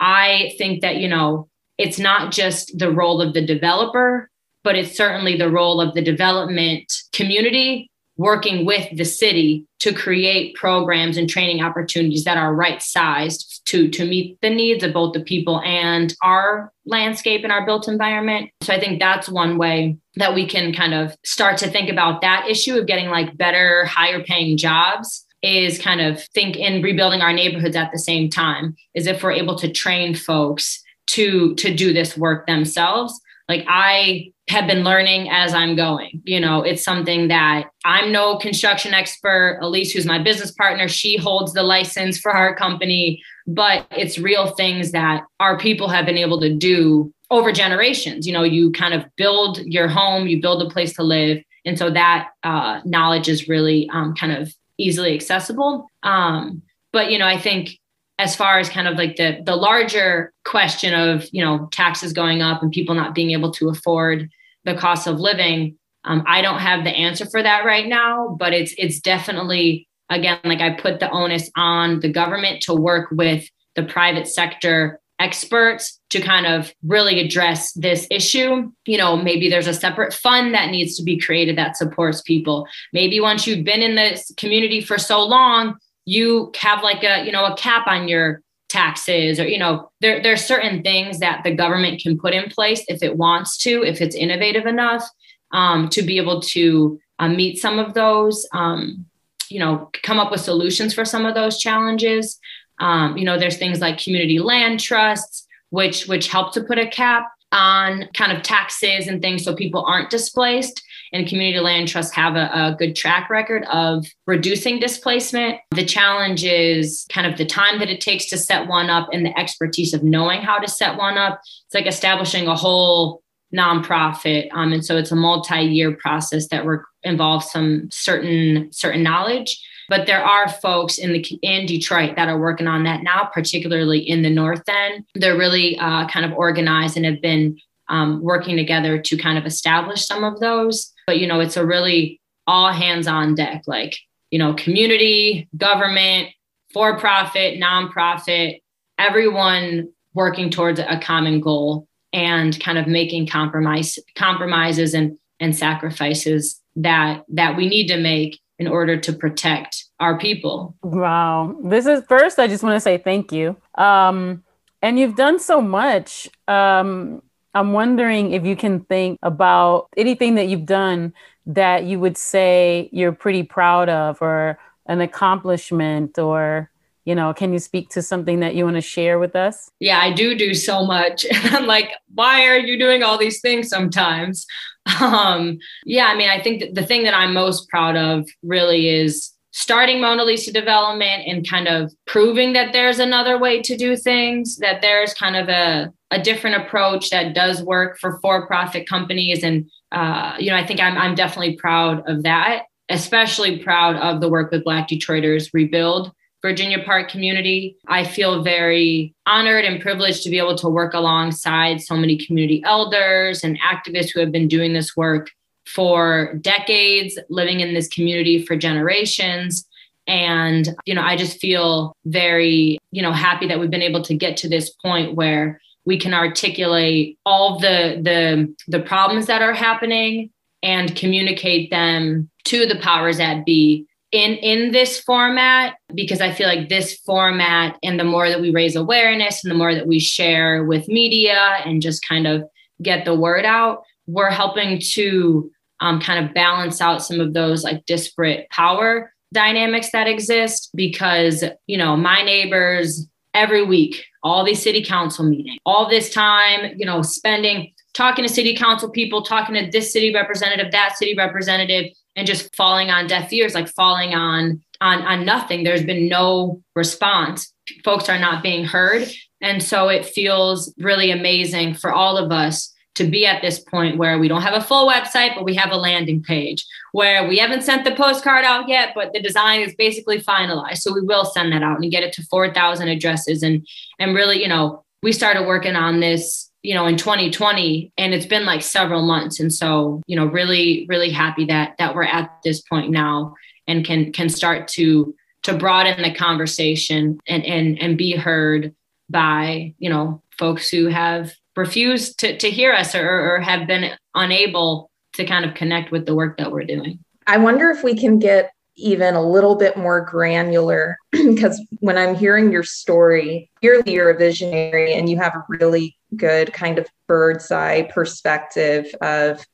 i 0.00 0.52
think 0.58 0.80
that 0.80 0.96
you 0.96 1.08
know 1.08 1.48
it's 1.80 1.98
not 1.98 2.32
just 2.32 2.78
the 2.78 2.90
role 2.90 3.20
of 3.20 3.34
the 3.34 3.44
developer 3.44 4.28
but 4.62 4.76
it's 4.76 4.96
certainly 4.96 5.36
the 5.36 5.50
role 5.50 5.80
of 5.80 5.94
the 5.94 6.02
development 6.02 6.92
community 7.12 7.90
working 8.20 8.66
with 8.66 8.86
the 8.98 9.04
city 9.04 9.64
to 9.78 9.94
create 9.94 10.54
programs 10.54 11.16
and 11.16 11.26
training 11.26 11.62
opportunities 11.62 12.24
that 12.24 12.36
are 12.36 12.54
right 12.54 12.82
sized 12.82 13.62
to, 13.64 13.88
to 13.88 14.04
meet 14.04 14.38
the 14.42 14.50
needs 14.50 14.84
of 14.84 14.92
both 14.92 15.14
the 15.14 15.20
people 15.20 15.62
and 15.62 16.14
our 16.22 16.70
landscape 16.84 17.42
and 17.44 17.52
our 17.52 17.64
built 17.64 17.88
environment. 17.88 18.50
So 18.60 18.74
I 18.74 18.78
think 18.78 18.98
that's 18.98 19.30
one 19.30 19.56
way 19.56 19.96
that 20.16 20.34
we 20.34 20.46
can 20.46 20.74
kind 20.74 20.92
of 20.92 21.16
start 21.24 21.56
to 21.58 21.70
think 21.70 21.88
about 21.88 22.20
that 22.20 22.46
issue 22.46 22.76
of 22.76 22.86
getting 22.86 23.08
like 23.08 23.38
better, 23.38 23.86
higher 23.86 24.22
paying 24.22 24.58
jobs 24.58 25.24
is 25.42 25.78
kind 25.78 26.02
of 26.02 26.22
think 26.34 26.56
in 26.56 26.82
rebuilding 26.82 27.22
our 27.22 27.32
neighborhoods 27.32 27.74
at 27.74 27.90
the 27.90 27.98
same 27.98 28.28
time 28.28 28.76
is 28.94 29.06
if 29.06 29.22
we're 29.22 29.32
able 29.32 29.56
to 29.56 29.72
train 29.72 30.14
folks 30.14 30.82
to 31.12 31.54
to 31.56 31.74
do 31.74 31.92
this 31.92 32.16
work 32.16 32.46
themselves 32.46 33.20
like 33.50 33.64
I 33.68 34.32
have 34.48 34.68
been 34.68 34.84
learning 34.84 35.28
as 35.28 35.54
I'm 35.54 35.74
going. 35.74 36.22
You 36.24 36.38
know, 36.38 36.62
it's 36.62 36.84
something 36.84 37.26
that 37.28 37.64
I'm 37.84 38.12
no 38.12 38.38
construction 38.38 38.94
expert. 38.94 39.58
Elise, 39.60 39.90
who's 39.90 40.06
my 40.06 40.22
business 40.22 40.52
partner, 40.52 40.86
she 40.86 41.16
holds 41.16 41.52
the 41.52 41.64
license 41.64 42.16
for 42.16 42.30
our 42.30 42.54
company, 42.54 43.20
but 43.48 43.88
it's 43.90 44.18
real 44.18 44.54
things 44.54 44.92
that 44.92 45.24
our 45.40 45.58
people 45.58 45.88
have 45.88 46.06
been 46.06 46.16
able 46.16 46.40
to 46.40 46.54
do 46.54 47.12
over 47.32 47.50
generations. 47.50 48.24
You 48.24 48.32
know, 48.32 48.44
you 48.44 48.70
kind 48.70 48.94
of 48.94 49.04
build 49.16 49.58
your 49.64 49.88
home, 49.88 50.28
you 50.28 50.40
build 50.40 50.62
a 50.62 50.70
place 50.70 50.92
to 50.94 51.02
live. 51.02 51.42
And 51.64 51.76
so 51.76 51.90
that 51.90 52.28
uh, 52.44 52.82
knowledge 52.84 53.28
is 53.28 53.48
really 53.48 53.90
um, 53.92 54.14
kind 54.14 54.32
of 54.32 54.54
easily 54.78 55.12
accessible. 55.12 55.88
Um, 56.04 56.62
but, 56.92 57.10
you 57.10 57.18
know, 57.18 57.26
I 57.26 57.36
think 57.36 57.79
as 58.20 58.36
far 58.36 58.58
as 58.58 58.68
kind 58.68 58.86
of 58.86 58.96
like 58.96 59.16
the 59.16 59.40
the 59.44 59.56
larger 59.56 60.32
question 60.44 60.92
of 60.92 61.26
you 61.32 61.42
know 61.42 61.68
taxes 61.72 62.12
going 62.12 62.42
up 62.42 62.62
and 62.62 62.70
people 62.70 62.94
not 62.94 63.14
being 63.14 63.30
able 63.30 63.50
to 63.50 63.70
afford 63.70 64.28
the 64.64 64.74
cost 64.74 65.06
of 65.06 65.18
living 65.18 65.76
um, 66.04 66.22
i 66.26 66.42
don't 66.42 66.58
have 66.58 66.84
the 66.84 66.90
answer 66.90 67.24
for 67.26 67.42
that 67.42 67.64
right 67.64 67.86
now 67.86 68.36
but 68.38 68.52
it's 68.52 68.74
it's 68.76 69.00
definitely 69.00 69.88
again 70.10 70.38
like 70.44 70.60
i 70.60 70.70
put 70.70 71.00
the 71.00 71.10
onus 71.10 71.50
on 71.56 72.00
the 72.00 72.12
government 72.12 72.60
to 72.60 72.74
work 72.74 73.08
with 73.10 73.48
the 73.74 73.82
private 73.82 74.28
sector 74.28 75.00
experts 75.18 76.00
to 76.08 76.20
kind 76.20 76.46
of 76.46 76.72
really 76.82 77.20
address 77.20 77.72
this 77.74 78.06
issue. 78.10 78.72
You 78.86 78.96
know, 78.96 79.16
maybe 79.16 79.50
there's 79.50 79.66
a 79.66 79.74
separate 79.74 80.14
fund 80.14 80.54
that 80.54 80.70
needs 80.70 80.96
to 80.96 81.02
be 81.02 81.18
created 81.18 81.58
that 81.58 81.76
supports 81.76 82.22
people. 82.22 82.66
Maybe 82.94 83.20
once 83.20 83.46
you've 83.46 83.64
been 83.64 83.82
in 83.82 83.96
this 83.96 84.32
community 84.38 84.80
for 84.80 84.96
so 84.96 85.22
long, 85.22 85.76
you 86.04 86.52
have 86.58 86.82
like 86.82 87.02
a 87.04 87.24
you 87.24 87.32
know 87.32 87.44
a 87.44 87.56
cap 87.56 87.86
on 87.86 88.08
your 88.08 88.42
taxes 88.68 89.40
or 89.40 89.46
you 89.46 89.58
know 89.58 89.90
there 90.00 90.22
there's 90.22 90.44
certain 90.44 90.82
things 90.82 91.18
that 91.18 91.42
the 91.42 91.54
government 91.54 92.00
can 92.00 92.18
put 92.18 92.32
in 92.32 92.48
place 92.48 92.84
if 92.88 93.02
it 93.02 93.16
wants 93.16 93.58
to 93.58 93.82
if 93.82 94.00
it's 94.00 94.14
innovative 94.14 94.64
enough 94.66 95.04
um, 95.52 95.88
to 95.88 96.02
be 96.02 96.16
able 96.18 96.40
to 96.40 97.00
uh, 97.18 97.28
meet 97.28 97.58
some 97.58 97.78
of 97.78 97.94
those 97.94 98.46
um, 98.52 99.04
you 99.48 99.58
know 99.58 99.90
come 100.02 100.18
up 100.18 100.30
with 100.30 100.40
solutions 100.40 100.94
for 100.94 101.04
some 101.04 101.26
of 101.26 101.34
those 101.34 101.58
challenges. 101.58 102.38
Um, 102.78 103.16
you 103.18 103.24
know 103.24 103.38
there's 103.38 103.58
things 103.58 103.80
like 103.80 104.02
community 104.02 104.38
land 104.38 104.80
trusts 104.80 105.46
which 105.68 106.06
which 106.06 106.28
help 106.28 106.52
to 106.54 106.62
put 106.62 106.78
a 106.78 106.88
cap 106.88 107.26
on 107.52 108.08
kind 108.14 108.32
of 108.32 108.42
taxes 108.42 109.06
and 109.06 109.20
things 109.20 109.44
so 109.44 109.54
people 109.54 109.84
aren't 109.84 110.08
displaced 110.10 110.82
and 111.12 111.26
community 111.26 111.60
land 111.60 111.88
trusts 111.88 112.14
have 112.14 112.36
a, 112.36 112.50
a, 112.52 112.76
good 112.78 112.94
track 112.94 113.30
record 113.30 113.64
of 113.64 114.06
reducing 114.26 114.78
displacement. 114.78 115.58
The 115.72 115.84
challenge 115.84 116.44
is 116.44 117.06
kind 117.10 117.26
of 117.26 117.36
the 117.36 117.46
time 117.46 117.78
that 117.80 117.90
it 117.90 118.00
takes 118.00 118.26
to 118.26 118.38
set 118.38 118.68
one 118.68 118.90
up 118.90 119.08
and 119.12 119.26
the 119.26 119.36
expertise 119.38 119.92
of 119.92 120.02
knowing 120.02 120.42
how 120.42 120.58
to 120.58 120.68
set 120.68 120.96
one 120.96 121.18
up. 121.18 121.40
It's 121.66 121.74
like 121.74 121.86
establishing 121.86 122.46
a 122.46 122.54
whole 122.54 123.22
nonprofit. 123.54 124.48
Um, 124.52 124.72
and 124.72 124.84
so 124.84 124.96
it's 124.96 125.10
a 125.10 125.16
multi-year 125.16 125.96
process 125.96 126.48
that 126.48 126.64
re- 126.64 126.78
involves 127.02 127.50
some 127.50 127.88
certain 127.90 128.68
certain 128.72 129.02
knowledge. 129.02 129.60
But 129.88 130.06
there 130.06 130.22
are 130.22 130.48
folks 130.48 130.98
in 130.98 131.12
the 131.12 131.26
in 131.42 131.66
Detroit 131.66 132.14
that 132.14 132.28
are 132.28 132.38
working 132.38 132.68
on 132.68 132.84
that 132.84 133.02
now, 133.02 133.28
particularly 133.34 133.98
in 133.98 134.22
the 134.22 134.30
North 134.30 134.62
End. 134.68 135.04
They're 135.16 135.36
really 135.36 135.76
uh, 135.78 136.06
kind 136.08 136.24
of 136.24 136.32
organized 136.38 136.96
and 136.96 137.04
have 137.04 137.20
been 137.20 137.58
um, 137.88 138.22
working 138.22 138.56
together 138.56 138.98
to 138.98 139.16
kind 139.16 139.36
of 139.36 139.44
establish 139.44 140.06
some 140.06 140.22
of 140.22 140.38
those. 140.38 140.89
But, 141.06 141.18
you 141.18 141.26
know, 141.26 141.40
it's 141.40 141.56
a 141.56 141.66
really 141.66 142.20
all 142.46 142.72
hands 142.72 143.06
on 143.06 143.34
deck, 143.34 143.62
like, 143.66 143.96
you 144.30 144.38
know, 144.38 144.54
community, 144.54 145.48
government, 145.56 146.28
for 146.72 146.98
profit, 146.98 147.60
nonprofit, 147.60 148.60
everyone 148.98 149.88
working 150.14 150.50
towards 150.50 150.80
a 150.80 150.98
common 151.02 151.40
goal 151.40 151.86
and 152.12 152.58
kind 152.60 152.78
of 152.78 152.86
making 152.86 153.26
compromise 153.26 153.98
compromises 154.16 154.94
and 154.94 155.16
and 155.38 155.56
sacrifices 155.56 156.60
that 156.76 157.22
that 157.28 157.56
we 157.56 157.68
need 157.68 157.86
to 157.86 157.96
make 157.96 158.40
in 158.58 158.66
order 158.66 158.98
to 158.98 159.12
protect 159.12 159.86
our 160.00 160.18
people. 160.18 160.76
Wow. 160.82 161.56
This 161.64 161.86
is 161.86 162.02
first 162.08 162.38
I 162.38 162.46
just 162.46 162.62
want 162.62 162.76
to 162.76 162.80
say 162.80 162.98
thank 162.98 163.32
you. 163.32 163.56
Um 163.76 164.42
and 164.82 164.98
you've 164.98 165.16
done 165.16 165.38
so 165.38 165.60
much. 165.60 166.28
Um 166.48 167.22
I'm 167.54 167.72
wondering 167.72 168.32
if 168.32 168.44
you 168.44 168.56
can 168.56 168.80
think 168.80 169.18
about 169.22 169.88
anything 169.96 170.36
that 170.36 170.48
you've 170.48 170.66
done 170.66 171.12
that 171.46 171.84
you 171.84 171.98
would 171.98 172.16
say 172.16 172.88
you're 172.92 173.12
pretty 173.12 173.42
proud 173.42 173.88
of 173.88 174.20
or 174.20 174.58
an 174.86 175.00
accomplishment 175.00 176.18
or 176.18 176.70
you 177.04 177.14
know 177.14 177.32
can 177.32 177.52
you 177.52 177.58
speak 177.58 177.88
to 177.90 178.02
something 178.02 178.40
that 178.40 178.54
you 178.54 178.64
want 178.64 178.76
to 178.76 178.80
share 178.80 179.18
with 179.18 179.34
us? 179.34 179.70
Yeah 179.80 179.98
i 179.98 180.12
do 180.12 180.36
do 180.36 180.54
so 180.54 180.84
much. 180.84 181.26
I'm 181.32 181.66
like 181.66 181.90
why 182.14 182.46
are 182.46 182.58
you 182.58 182.78
doing 182.78 183.02
all 183.02 183.18
these 183.18 183.40
things 183.40 183.68
sometimes? 183.68 184.46
Um 185.00 185.58
yeah 185.84 186.06
i 186.06 186.16
mean 186.16 186.30
i 186.30 186.40
think 186.40 186.74
the 186.74 186.84
thing 186.84 187.04
that 187.04 187.14
i'm 187.14 187.34
most 187.34 187.68
proud 187.68 187.96
of 187.96 188.28
really 188.42 188.88
is 188.88 189.30
starting 189.52 190.00
Mona 190.00 190.24
Lisa 190.24 190.52
development 190.52 191.24
and 191.26 191.48
kind 191.48 191.68
of 191.68 191.92
proving 192.06 192.52
that 192.52 192.72
there's 192.72 192.98
another 192.98 193.38
way 193.38 193.60
to 193.62 193.76
do 193.76 193.96
things, 193.96 194.56
that 194.58 194.80
there's 194.80 195.12
kind 195.14 195.36
of 195.36 195.48
a, 195.48 195.92
a 196.10 196.22
different 196.22 196.56
approach 196.62 197.10
that 197.10 197.34
does 197.34 197.62
work 197.62 197.98
for 197.98 198.18
for-profit 198.20 198.88
companies. 198.88 199.42
And, 199.42 199.68
uh, 199.92 200.36
you 200.38 200.50
know, 200.50 200.56
I 200.56 200.66
think 200.66 200.80
I'm, 200.80 200.96
I'm 200.96 201.14
definitely 201.14 201.56
proud 201.56 202.08
of 202.08 202.22
that, 202.22 202.64
especially 202.88 203.58
proud 203.58 203.96
of 203.96 204.20
the 204.20 204.28
work 204.28 204.50
with 204.52 204.64
Black 204.64 204.88
Detroiters 204.88 205.50
Rebuild 205.52 206.12
Virginia 206.42 206.78
Park 206.82 207.10
community. 207.10 207.76
I 207.86 208.04
feel 208.04 208.42
very 208.42 209.14
honored 209.26 209.64
and 209.64 209.80
privileged 209.80 210.22
to 210.22 210.30
be 210.30 210.38
able 210.38 210.56
to 210.56 210.68
work 210.68 210.94
alongside 210.94 211.82
so 211.82 211.96
many 211.96 212.16
community 212.16 212.62
elders 212.64 213.44
and 213.44 213.58
activists 213.60 214.10
who 214.14 214.20
have 214.20 214.32
been 214.32 214.48
doing 214.48 214.72
this 214.72 214.96
work 214.96 215.30
for 215.74 216.34
decades, 216.40 217.18
living 217.28 217.60
in 217.60 217.74
this 217.74 217.88
community 217.88 218.44
for 218.44 218.56
generations. 218.56 219.66
And, 220.06 220.68
you 220.86 220.94
know, 220.94 221.02
I 221.02 221.16
just 221.16 221.38
feel 221.40 221.94
very, 222.04 222.78
you 222.90 223.02
know, 223.02 223.12
happy 223.12 223.46
that 223.46 223.60
we've 223.60 223.70
been 223.70 223.82
able 223.82 224.02
to 224.02 224.14
get 224.14 224.36
to 224.38 224.48
this 224.48 224.70
point 224.70 225.14
where 225.14 225.60
we 225.84 225.98
can 225.98 226.14
articulate 226.14 227.18
all 227.24 227.58
the 227.58 228.00
the 228.02 228.54
the 228.68 228.80
problems 228.80 229.26
that 229.26 229.42
are 229.42 229.54
happening 229.54 230.30
and 230.62 230.94
communicate 230.94 231.70
them 231.70 232.28
to 232.44 232.66
the 232.66 232.78
powers 232.78 233.16
that 233.16 233.46
be 233.46 233.86
in 234.12 234.32
in 234.34 234.72
this 234.72 235.00
format 235.00 235.76
because 235.94 236.20
i 236.20 236.32
feel 236.32 236.48
like 236.48 236.68
this 236.68 236.98
format 236.98 237.78
and 237.82 237.98
the 237.98 238.04
more 238.04 238.28
that 238.28 238.40
we 238.40 238.50
raise 238.50 238.76
awareness 238.76 239.42
and 239.42 239.50
the 239.50 239.56
more 239.56 239.74
that 239.74 239.86
we 239.86 239.98
share 239.98 240.64
with 240.64 240.88
media 240.88 241.56
and 241.64 241.80
just 241.80 242.06
kind 242.06 242.26
of 242.26 242.44
get 242.82 243.04
the 243.04 243.14
word 243.14 243.44
out 243.44 243.82
we're 244.06 244.30
helping 244.30 244.80
to 244.80 245.50
um, 245.80 246.00
kind 246.00 246.24
of 246.24 246.34
balance 246.34 246.80
out 246.80 247.02
some 247.02 247.20
of 247.20 247.32
those 247.32 247.64
like 247.64 247.84
disparate 247.86 248.48
power 248.50 249.12
dynamics 249.32 249.90
that 249.92 250.06
exist 250.06 250.70
because, 250.74 251.44
you 251.66 251.78
know, 251.78 251.96
my 251.96 252.22
neighbors 252.22 253.06
every 253.32 253.64
week, 253.64 254.04
all 254.22 254.44
these 254.44 254.62
city 254.62 254.84
council 254.84 255.24
meetings, 255.24 255.58
all 255.64 255.88
this 255.88 256.12
time, 256.12 256.74
you 256.76 256.84
know, 256.84 257.02
spending 257.02 257.72
talking 257.94 258.24
to 258.24 258.32
city 258.32 258.56
council 258.56 258.90
people, 258.90 259.22
talking 259.22 259.54
to 259.54 259.70
this 259.70 259.92
city 259.92 260.12
representative, 260.12 260.72
that 260.72 260.96
city 260.96 261.14
representative, 261.16 261.92
and 262.16 262.26
just 262.26 262.54
falling 262.56 262.90
on 262.90 263.06
deaf 263.06 263.32
ears, 263.32 263.54
like 263.54 263.68
falling 263.68 264.14
on 264.14 264.60
on 264.80 265.02
on 265.02 265.24
nothing. 265.24 265.62
There's 265.62 265.84
been 265.84 266.08
no 266.08 266.62
response. 266.74 267.52
Folks 267.84 268.08
are 268.08 268.18
not 268.18 268.42
being 268.42 268.64
heard. 268.64 269.08
And 269.40 269.62
so 269.62 269.88
it 269.88 270.04
feels 270.04 270.74
really 270.78 271.10
amazing 271.10 271.74
for 271.74 271.92
all 271.92 272.18
of 272.18 272.30
us 272.30 272.74
to 273.00 273.10
be 273.10 273.24
at 273.24 273.40
this 273.40 273.58
point 273.58 273.96
where 273.96 274.18
we 274.18 274.28
don't 274.28 274.42
have 274.42 274.54
a 274.54 274.60
full 274.60 274.86
website, 274.86 275.34
but 275.34 275.44
we 275.44 275.54
have 275.54 275.72
a 275.72 275.76
landing 275.76 276.22
page 276.22 276.66
where 276.92 277.26
we 277.26 277.38
haven't 277.38 277.62
sent 277.62 277.82
the 277.82 277.94
postcard 277.94 278.44
out 278.44 278.68
yet, 278.68 278.92
but 278.94 279.12
the 279.14 279.22
design 279.22 279.62
is 279.62 279.74
basically 279.74 280.20
finalized. 280.20 280.78
So 280.78 280.92
we 280.92 281.00
will 281.00 281.24
send 281.24 281.50
that 281.52 281.62
out 281.62 281.80
and 281.80 281.90
get 281.90 282.02
it 282.02 282.12
to 282.14 282.22
4,000 282.24 282.88
addresses. 282.88 283.42
And, 283.42 283.66
and 283.98 284.14
really, 284.14 284.42
you 284.42 284.48
know, 284.48 284.84
we 285.02 285.12
started 285.12 285.46
working 285.46 285.76
on 285.76 286.00
this, 286.00 286.50
you 286.62 286.74
know, 286.74 286.84
in 286.84 286.98
2020 286.98 287.90
and 287.96 288.12
it's 288.12 288.26
been 288.26 288.44
like 288.44 288.60
several 288.60 289.00
months. 289.00 289.40
And 289.40 289.52
so, 289.52 290.02
you 290.06 290.14
know, 290.14 290.26
really, 290.26 290.84
really 290.90 291.10
happy 291.10 291.46
that, 291.46 291.76
that 291.78 291.94
we're 291.94 292.04
at 292.04 292.30
this 292.44 292.60
point 292.60 292.90
now 292.90 293.34
and 293.66 293.82
can, 293.82 294.12
can 294.12 294.28
start 294.28 294.68
to, 294.68 295.14
to 295.44 295.56
broaden 295.56 296.02
the 296.02 296.14
conversation 296.14 297.18
and, 297.26 297.46
and, 297.46 297.80
and 297.80 297.96
be 297.96 298.12
heard 298.12 298.74
by, 299.08 299.74
you 299.78 299.88
know, 299.88 300.22
folks 300.38 300.68
who 300.68 300.88
have 300.88 301.32
refused 301.60 302.18
to, 302.20 302.36
to 302.38 302.50
hear 302.50 302.72
us 302.72 302.94
or, 302.94 303.34
or 303.34 303.40
have 303.40 303.66
been 303.66 303.92
unable 304.14 304.90
to 305.14 305.24
kind 305.24 305.44
of 305.44 305.54
connect 305.54 305.92
with 305.92 306.06
the 306.06 306.14
work 306.14 306.38
that 306.38 306.50
we're 306.50 306.64
doing. 306.64 306.98
I 307.26 307.36
wonder 307.38 307.70
if 307.70 307.84
we 307.84 307.94
can 307.94 308.18
get 308.18 308.50
even 308.76 309.14
a 309.14 309.22
little 309.22 309.56
bit 309.56 309.76
more 309.76 310.00
granular 310.00 310.96
because 311.12 311.60
when 311.80 311.98
I'm 311.98 312.14
hearing 312.14 312.50
your 312.50 312.62
story, 312.62 313.50
clearly 313.60 313.92
you're 313.92 314.10
a 314.10 314.18
visionary 314.18 314.94
and 314.94 315.08
you 315.08 315.18
have 315.18 315.34
a 315.34 315.44
really 315.48 315.96
good 316.16 316.52
kind 316.52 316.78
of 316.78 316.88
bird's 317.06 317.50
eye 317.50 317.90
perspective 317.92 318.86
of 319.00 319.44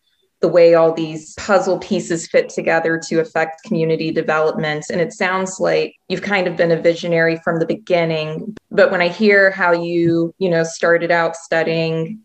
the 0.47 0.53
way 0.53 0.75
all 0.75 0.93
these 0.93 1.35
puzzle 1.35 1.77
pieces 1.81 2.29
fit 2.29 2.49
together 2.49 3.01
to 3.09 3.19
affect 3.19 3.65
community 3.65 4.13
development. 4.13 4.87
And 4.93 5.01
it 5.01 5.13
sounds 5.13 5.59
like 5.59 5.97
you've 6.09 6.23
kind 6.23 6.47
of 6.47 6.57
been 6.57 6.71
a 6.71 6.81
visionary 6.81 7.41
from 7.43 7.59
the 7.59 7.67
beginning. 7.67 8.57
But 8.71 8.93
when 8.93 9.03
I 9.03 9.09
hear 9.09 9.51
how 9.51 9.73
you, 9.73 10.33
you 10.39 10.49
know, 10.49 10.63
started 10.63 11.11
out 11.11 11.35
studying 11.35 12.21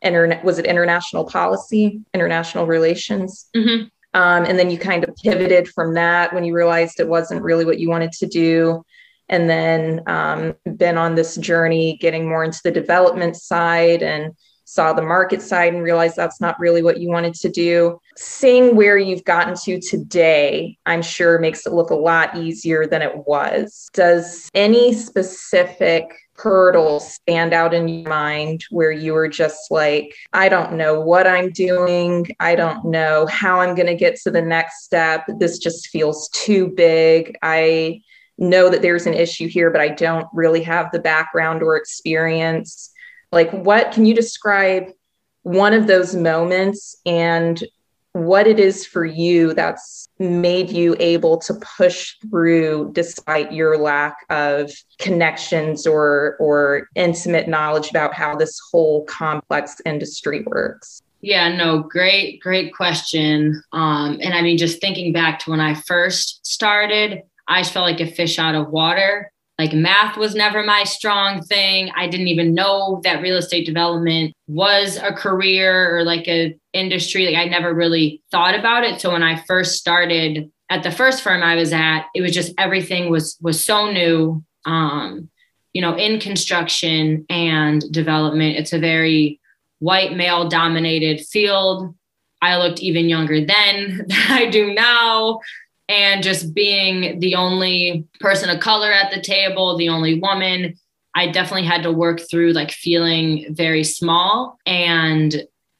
internet 0.00 0.42
was 0.42 0.58
it 0.58 0.64
international 0.64 1.26
policy, 1.26 2.00
international 2.14 2.66
relations? 2.66 3.46
Mm-hmm. 3.54 3.88
Um, 4.18 4.44
and 4.46 4.58
then 4.58 4.70
you 4.70 4.78
kind 4.78 5.04
of 5.04 5.14
pivoted 5.16 5.68
from 5.68 5.92
that 5.94 6.32
when 6.32 6.44
you 6.44 6.54
realized 6.54 6.98
it 6.98 7.08
wasn't 7.08 7.42
really 7.42 7.66
what 7.66 7.78
you 7.78 7.90
wanted 7.90 8.12
to 8.12 8.26
do. 8.26 8.82
And 9.28 9.50
then 9.50 10.02
um, 10.06 10.54
been 10.76 10.96
on 10.96 11.14
this 11.14 11.36
journey, 11.36 11.98
getting 12.00 12.26
more 12.26 12.42
into 12.42 12.60
the 12.64 12.70
development 12.70 13.36
side 13.36 14.02
and 14.02 14.34
saw 14.66 14.92
the 14.92 15.00
market 15.02 15.40
side 15.40 15.72
and 15.72 15.82
realized 15.82 16.16
that's 16.16 16.40
not 16.40 16.58
really 16.60 16.82
what 16.82 17.00
you 17.00 17.08
wanted 17.08 17.34
to 17.34 17.48
do. 17.48 17.98
Seeing 18.16 18.76
where 18.76 18.98
you've 18.98 19.24
gotten 19.24 19.54
to 19.64 19.80
today, 19.80 20.76
I'm 20.84 21.02
sure 21.02 21.38
makes 21.38 21.66
it 21.66 21.72
look 21.72 21.90
a 21.90 21.94
lot 21.94 22.36
easier 22.36 22.86
than 22.86 23.00
it 23.00 23.26
was. 23.26 23.88
Does 23.94 24.50
any 24.54 24.92
specific 24.92 26.12
hurdle 26.34 27.00
stand 27.00 27.54
out 27.54 27.72
in 27.72 27.88
your 27.88 28.08
mind 28.08 28.64
where 28.70 28.90
you 28.90 29.14
were 29.14 29.28
just 29.28 29.70
like, 29.70 30.14
I 30.32 30.48
don't 30.48 30.74
know 30.74 31.00
what 31.00 31.26
I'm 31.26 31.50
doing. 31.50 32.26
I 32.40 32.54
don't 32.56 32.84
know 32.84 33.26
how 33.26 33.60
I'm 33.60 33.74
going 33.74 33.86
to 33.86 33.94
get 33.94 34.16
to 34.22 34.30
the 34.30 34.42
next 34.42 34.84
step. 34.84 35.24
This 35.38 35.58
just 35.58 35.88
feels 35.88 36.28
too 36.30 36.68
big. 36.68 37.38
I 37.42 38.02
know 38.38 38.68
that 38.68 38.82
there's 38.82 39.06
an 39.06 39.14
issue 39.14 39.48
here, 39.48 39.70
but 39.70 39.80
I 39.80 39.88
don't 39.88 40.26
really 40.34 40.62
have 40.62 40.90
the 40.92 40.98
background 40.98 41.62
or 41.62 41.76
experience. 41.76 42.90
Like, 43.32 43.50
what 43.52 43.92
can 43.92 44.06
you 44.06 44.14
describe 44.14 44.90
one 45.42 45.72
of 45.72 45.86
those 45.86 46.14
moments 46.14 46.96
and 47.06 47.62
what 48.16 48.46
it 48.46 48.58
is 48.58 48.86
for 48.86 49.04
you 49.04 49.52
that's 49.52 50.08
made 50.18 50.70
you 50.70 50.96
able 50.98 51.36
to 51.36 51.54
push 51.76 52.14
through 52.30 52.90
despite 52.94 53.52
your 53.52 53.76
lack 53.76 54.16
of 54.30 54.72
connections 54.98 55.86
or 55.86 56.36
or 56.40 56.88
intimate 56.94 57.46
knowledge 57.46 57.90
about 57.90 58.14
how 58.14 58.34
this 58.34 58.58
whole 58.72 59.04
complex 59.04 59.80
industry 59.84 60.42
works? 60.46 61.02
Yeah 61.20 61.54
no 61.54 61.80
great 61.80 62.40
great 62.40 62.74
question. 62.74 63.62
Um 63.72 64.18
and 64.22 64.32
i 64.32 64.40
mean 64.40 64.56
just 64.56 64.80
thinking 64.80 65.12
back 65.12 65.38
to 65.40 65.50
when 65.50 65.60
i 65.60 65.74
first 65.74 66.44
started 66.46 67.22
i 67.48 67.62
felt 67.62 67.84
like 67.84 68.00
a 68.00 68.10
fish 68.10 68.38
out 68.38 68.54
of 68.54 68.70
water 68.70 69.30
like 69.58 69.72
math 69.72 70.16
was 70.16 70.34
never 70.34 70.62
my 70.62 70.84
strong 70.84 71.42
thing. 71.42 71.90
I 71.96 72.08
didn't 72.08 72.28
even 72.28 72.54
know 72.54 73.00
that 73.04 73.22
real 73.22 73.36
estate 73.36 73.64
development 73.64 74.34
was 74.46 74.98
a 74.98 75.12
career 75.12 75.96
or 75.96 76.04
like 76.04 76.28
a 76.28 76.54
industry. 76.74 77.26
Like 77.26 77.36
I 77.36 77.46
never 77.46 77.72
really 77.72 78.22
thought 78.30 78.54
about 78.54 78.84
it. 78.84 79.00
So 79.00 79.12
when 79.12 79.22
I 79.22 79.42
first 79.44 79.78
started 79.78 80.50
at 80.68 80.82
the 80.82 80.90
first 80.90 81.22
firm 81.22 81.42
I 81.42 81.54
was 81.54 81.72
at, 81.72 82.06
it 82.14 82.20
was 82.20 82.32
just 82.32 82.52
everything 82.58 83.10
was 83.10 83.38
was 83.40 83.64
so 83.64 83.90
new. 83.90 84.44
Um, 84.66 85.30
you 85.72 85.80
know, 85.80 85.96
in 85.96 86.20
construction 86.20 87.24
and 87.30 87.82
development, 87.92 88.56
it's 88.56 88.72
a 88.72 88.78
very 88.78 89.40
white 89.78 90.16
male 90.16 90.48
dominated 90.48 91.24
field. 91.26 91.94
I 92.42 92.58
looked 92.58 92.80
even 92.80 93.08
younger 93.08 93.44
then 93.44 94.04
than 94.06 94.30
I 94.30 94.50
do 94.50 94.74
now 94.74 95.40
and 95.88 96.22
just 96.22 96.54
being 96.54 97.20
the 97.20 97.34
only 97.36 98.06
person 98.20 98.50
of 98.50 98.60
color 98.60 98.90
at 98.90 99.12
the 99.12 99.20
table, 99.20 99.76
the 99.76 99.88
only 99.88 100.18
woman, 100.18 100.74
I 101.14 101.28
definitely 101.28 101.66
had 101.66 101.82
to 101.84 101.92
work 101.92 102.20
through 102.28 102.52
like 102.52 102.70
feeling 102.70 103.46
very 103.54 103.84
small. 103.84 104.58
And 104.66 105.34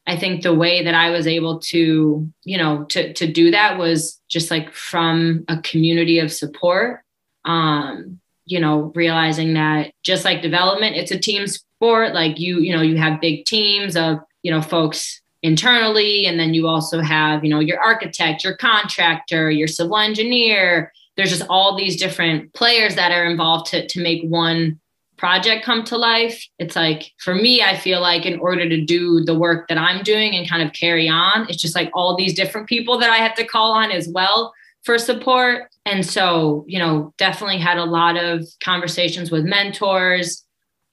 I 0.06 0.16
think 0.16 0.42
the 0.42 0.54
way 0.54 0.84
that 0.84 0.94
I 0.94 1.10
was 1.10 1.26
able 1.26 1.58
to, 1.60 2.30
you 2.44 2.58
know, 2.58 2.84
to 2.84 3.12
to 3.12 3.30
do 3.30 3.50
that 3.50 3.76
was 3.76 4.20
just 4.28 4.50
like 4.50 4.72
from 4.72 5.44
a 5.48 5.60
community 5.60 6.20
of 6.20 6.32
support. 6.32 7.02
Um, 7.44 8.20
you 8.44 8.60
know, 8.60 8.92
realizing 8.94 9.54
that 9.54 9.92
just 10.04 10.24
like 10.24 10.40
development, 10.40 10.96
it's 10.96 11.10
a 11.10 11.18
team 11.18 11.46
sport. 11.48 12.14
Like 12.14 12.38
you, 12.38 12.60
you 12.60 12.74
know, 12.74 12.82
you 12.82 12.96
have 12.96 13.20
big 13.20 13.44
teams 13.44 13.96
of, 13.96 14.18
you 14.42 14.52
know, 14.52 14.62
folks 14.62 15.20
internally 15.46 16.26
and 16.26 16.38
then 16.38 16.52
you 16.52 16.66
also 16.66 17.00
have 17.00 17.44
you 17.44 17.50
know 17.50 17.60
your 17.60 17.80
architect 17.80 18.44
your 18.44 18.56
contractor 18.56 19.50
your 19.50 19.68
civil 19.68 19.96
engineer. 19.96 20.92
There's 21.16 21.30
just 21.30 21.48
all 21.48 21.76
these 21.76 21.96
different 21.96 22.52
players 22.52 22.94
that 22.96 23.10
are 23.10 23.24
involved 23.24 23.70
to, 23.70 23.86
to 23.86 24.02
make 24.02 24.22
one 24.28 24.78
project 25.16 25.64
come 25.64 25.82
to 25.84 25.96
life. 25.96 26.46
It's 26.58 26.76
like 26.76 27.12
for 27.18 27.34
me 27.34 27.62
i 27.62 27.76
feel 27.76 28.00
like 28.00 28.26
in 28.26 28.38
order 28.40 28.68
to 28.68 28.84
do 28.84 29.24
the 29.24 29.34
work 29.34 29.68
that 29.68 29.78
i'm 29.78 30.02
doing 30.02 30.34
and 30.34 30.48
kind 30.48 30.62
of 30.62 30.74
carry 30.74 31.08
on 31.08 31.46
it's 31.48 31.62
just 31.62 31.74
like 31.74 31.90
all 31.94 32.16
these 32.16 32.34
different 32.34 32.68
people 32.68 32.98
that 32.98 33.08
i 33.08 33.16
have 33.16 33.34
to 33.36 33.46
call 33.46 33.72
on 33.72 33.90
as 33.90 34.08
well 34.08 34.52
for 34.86 34.98
support. 34.98 35.68
And 35.84 36.06
so 36.06 36.64
you 36.66 36.78
know 36.78 37.12
definitely 37.18 37.58
had 37.58 37.76
a 37.76 37.84
lot 37.84 38.16
of 38.16 38.46
conversations 38.62 39.30
with 39.30 39.44
mentors 39.44 40.45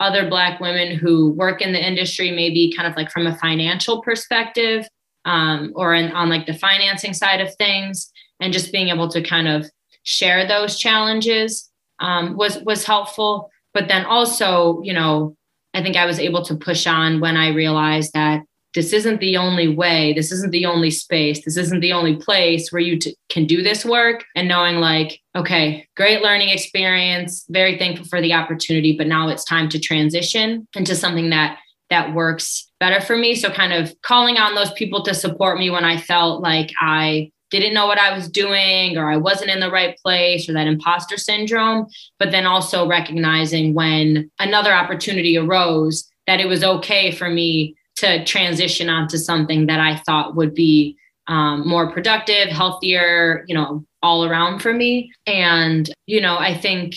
other 0.04 0.30
Black 0.30 0.60
women 0.60 0.98
who 0.98 1.32
work 1.32 1.62
in 1.62 1.74
the 1.74 1.86
industry, 1.86 2.32
maybe 2.32 2.74
kind 2.76 2.88
of 2.88 2.96
like 2.96 3.10
from 3.10 3.26
a 3.26 3.38
financial 3.38 4.02
perspective 4.02 4.88
um, 5.26 5.72
or 5.76 5.94
in, 5.94 6.12
on 6.12 6.30
like 6.30 6.46
the 6.46 6.54
financing 6.54 7.14
side 7.14 7.42
of 7.42 7.56
things, 7.56 8.12
and 8.40 8.54
just 8.54 8.72
being 8.72 8.90
able 8.90 9.08
to 9.10 9.22
kind 9.22 9.48
of 9.48 9.70
share 10.04 10.46
those 10.46 10.78
challenges 10.78 11.72
um, 12.00 12.36
was 12.36 12.60
was 12.64 12.86
helpful. 12.86 13.50
But 13.74 13.88
then 13.88 14.06
also, 14.06 14.82
you 14.84 14.94
know, 14.94 15.36
I 15.74 15.82
think 15.82 15.96
I 15.96 16.06
was 16.06 16.20
able 16.20 16.44
to 16.46 16.56
push 16.56 16.86
on 16.86 17.20
when 17.20 17.38
I 17.38 17.50
realized 17.50 18.12
that 18.14 18.42
this 18.74 18.94
isn't 18.94 19.20
the 19.20 19.38
only 19.38 19.68
way 19.68 20.14
this 20.14 20.32
isn't 20.32 20.52
the 20.52 20.66
only 20.66 20.90
space 20.90 21.44
this 21.46 21.58
isn't 21.58 21.82
the 21.82 21.94
only 21.94 22.16
place 22.16 22.72
where 22.72 22.82
you 22.82 22.98
t- 22.98 23.16
can 23.30 23.46
do 23.46 23.62
this 23.62 23.86
work. 23.86 24.24
And 24.36 24.48
knowing 24.48 24.78
like 24.78 25.20
okay 25.36 25.88
great 25.96 26.22
learning 26.22 26.50
experience 26.50 27.46
very 27.50 27.78
thankful 27.78 28.06
for 28.06 28.22
the 28.22 28.34
opportunity 28.34 28.96
but 28.98 29.08
now 29.08 29.30
it's 29.30 29.46
time 29.46 29.70
to 29.70 29.80
transition 29.80 30.68
into 30.76 30.96
something 30.96 31.30
that 31.30 31.58
that 31.90 32.14
works 32.14 32.72
better 32.80 33.02
for 33.02 33.16
me. 33.16 33.36
So 33.36 33.50
kind 33.50 33.74
of 33.74 33.94
calling 34.02 34.38
on 34.38 34.56
those 34.56 34.74
people 34.74 35.04
to 35.04 35.14
support 35.14 35.58
me 35.58 35.70
when 35.70 35.86
i 35.86 35.98
felt 35.98 36.42
like 36.42 36.72
i 36.82 37.32
didn't 37.54 37.76
know 37.76 37.86
what 37.86 38.00
I 38.00 38.16
was 38.16 38.28
doing 38.28 38.98
or 38.98 39.12
I 39.12 39.18
wasn't 39.18 39.52
in 39.52 39.60
the 39.60 39.70
right 39.70 39.96
place 40.04 40.50
or 40.50 40.54
that 40.54 40.66
imposter 40.66 41.18
syndrome, 41.18 41.86
but 42.18 42.32
then 42.32 42.48
also 42.48 42.88
recognizing 42.88 43.76
when 43.76 44.32
another 44.40 44.74
opportunity 44.74 45.38
arose 45.38 46.10
that 46.26 46.40
it 46.40 46.48
was 46.48 46.64
okay 46.64 47.12
for 47.12 47.30
me 47.30 47.76
to 48.04 48.24
transition 48.26 48.90
onto 48.90 49.18
something 49.18 49.68
that 49.68 49.80
I 49.80 49.98
thought 50.06 50.36
would 50.36 50.54
be 50.54 50.98
um, 51.28 51.68
more 51.68 51.92
productive, 51.92 52.50
healthier, 52.50 53.46
you 53.48 53.56
know, 53.56 53.86
all 54.02 54.26
around 54.26 54.60
for 54.60 54.74
me. 54.74 55.12
And, 55.26 55.90
you 56.06 56.20
know, 56.20 56.38
I 56.38 56.54
think 56.54 56.96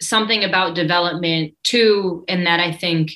something 0.00 0.44
about 0.44 0.74
development 0.74 1.54
too, 1.62 2.24
and 2.28 2.46
that 2.46 2.60
I 2.60 2.72
think 2.72 3.12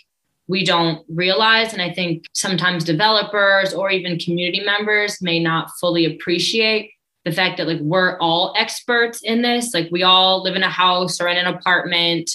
we 0.47 0.65
don't 0.65 1.05
realize. 1.11 1.75
And 1.75 1.83
I 1.83 1.93
think 1.93 2.25
sometimes 2.33 2.85
developers 2.85 3.75
or 3.75 3.91
even 3.91 4.19
community 4.19 4.65
members 4.65 5.21
may 5.21 5.39
not 5.39 5.71
fully 5.79 6.07
appreciate 6.07 6.93
the 7.27 7.33
fact 7.33 7.59
that 7.59 7.69
like 7.69 7.81
we're 7.81 8.17
all 8.19 8.55
experts 8.57 9.21
in 9.23 9.43
this. 9.43 9.75
Like 9.75 9.89
we 9.91 10.03
all 10.03 10.43
live 10.43 10.57
in 10.57 10.63
a 10.63 10.71
house 10.71 11.21
or 11.21 11.29
in 11.29 11.37
an 11.37 11.55
apartment. 11.55 12.31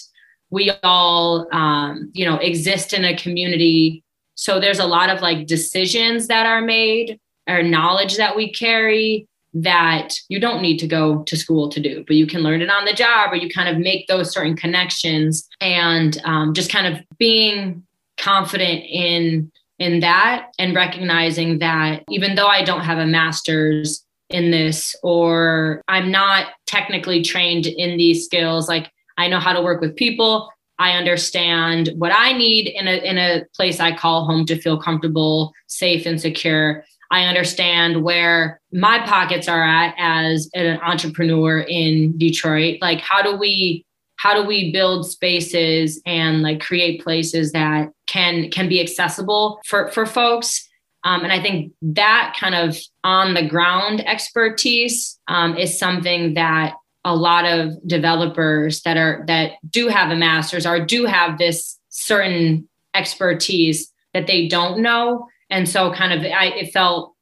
We 0.52 0.72
all, 0.84 1.48
um, 1.52 2.12
you 2.14 2.26
know, 2.26 2.38
exist 2.38 2.94
in 2.94 3.04
a 3.04 3.18
community 3.18 4.03
so 4.36 4.60
there's 4.60 4.80
a 4.80 4.86
lot 4.86 5.10
of 5.10 5.22
like 5.22 5.48
decisions 5.48 6.28
that 6.28 6.46
are 6.46 6.62
made 6.62 7.20
or 7.48 7.64
knowledge 7.64 8.18
that 8.18 8.36
we 8.36 8.52
carry 8.52 9.28
that 9.54 10.16
you 10.30 10.40
don't 10.40 10.62
need 10.62 10.80
to 10.80 10.88
go 10.88 11.24
to 11.24 11.38
school 11.38 11.70
to 11.70 11.80
do, 11.80 12.04
but 12.08 12.16
you 12.16 12.26
can 12.26 12.42
learn 12.42 12.62
it 12.62 12.72
on 12.72 12.86
the 12.86 12.94
job 12.94 13.32
or 13.32 13.36
you 13.36 13.50
kind 13.50 13.70
of 13.70 13.78
make 13.78 14.08
those 14.08 14.32
certain 14.32 14.56
connections 14.56 15.48
and 15.62 16.20
um, 16.26 16.54
just 16.54 16.72
kind 16.72 16.88
of 16.88 17.02
being 17.20 17.84
confident 18.18 18.84
in 18.88 19.52
in 19.80 20.00
that 20.00 20.50
and 20.60 20.76
recognizing 20.76 21.60
that 21.60 22.04
even 22.10 22.36
though 22.36 22.48
I 22.48 22.64
don't 22.64 22.82
have 22.82 23.00
a 23.00 23.06
master's 23.06 24.06
in 24.30 24.52
this 24.52 24.96
or 25.04 25.82
I'm 25.88 26.12
not 26.12 26.48
technically 26.68 27.24
trained 27.24 27.66
in 27.66 27.98
these 27.98 28.26
skills, 28.26 28.70
like 28.70 28.92
I 29.18 29.28
know 29.28 29.40
how 29.40 29.54
to 29.54 29.62
work 29.62 29.82
with 29.82 29.96
people. 29.96 30.50
I 30.80 30.92
understand 30.92 31.90
what 31.96 32.12
I 32.16 32.34
need 32.34 32.68
in 32.68 32.88
a 32.88 32.98
in 32.98 33.18
a 33.18 33.44
place 33.56 33.80
I 33.80 33.96
call 33.96 34.26
home 34.26 34.46
to 34.48 34.60
feel 34.60 34.78
comfortable, 34.78 35.54
safe, 35.68 36.06
and 36.06 36.20
secure. 36.20 36.84
I 37.12 37.26
understand 37.26 38.04
where 38.04 38.60
my 38.72 39.06
pockets 39.06 39.48
are 39.48 39.64
at 39.64 39.94
as 40.00 40.50
an 40.56 40.80
entrepreneur 40.82 41.60
in 41.60 42.18
Detroit. 42.18 42.80
Like 42.82 43.00
how 43.00 43.22
do 43.22 43.36
we 43.36 43.86
how 44.16 44.34
do 44.34 44.48
we 44.48 44.72
build 44.72 45.10
spaces 45.10 46.02
and 46.06 46.42
like 46.42 46.60
create 46.60 47.04
places 47.04 47.52
that 47.52 47.90
can 48.08 48.50
can 48.50 48.68
be 48.68 48.82
accessible 48.82 49.60
for 49.66 49.90
for 49.92 50.06
folks 50.06 50.68
um, 51.04 51.24
and 51.24 51.34
I 51.34 51.42
think 51.42 51.74
that 51.82 52.36
kind 52.40 52.56
of 52.56 52.78
on 53.04 53.34
the 53.34 53.46
ground 53.46 54.06
expertise 54.08 55.20
um, 55.28 55.58
is 55.58 55.78
something 55.78 56.36
that 56.36 56.76
a 57.06 57.16
lot 57.16 57.46
of 57.46 57.76
developers 57.88 58.82
that 58.82 58.98
are 58.98 59.24
that 59.28 59.54
do 59.70 59.88
have 59.88 60.12
a 60.12 60.16
master's 60.16 60.66
or 60.66 60.80
do 60.80 61.06
have 61.06 61.38
this 61.38 61.78
certain 61.90 62.68
expertise 62.94 63.92
that 64.14 64.28
they 64.28 64.48
don't 64.48 64.82
know. 64.82 65.28
And 65.50 65.68
so 65.68 65.94
kind 65.94 66.14
of 66.14 66.24
I, 66.32 66.48
it 66.48 66.72
felt 66.72 67.14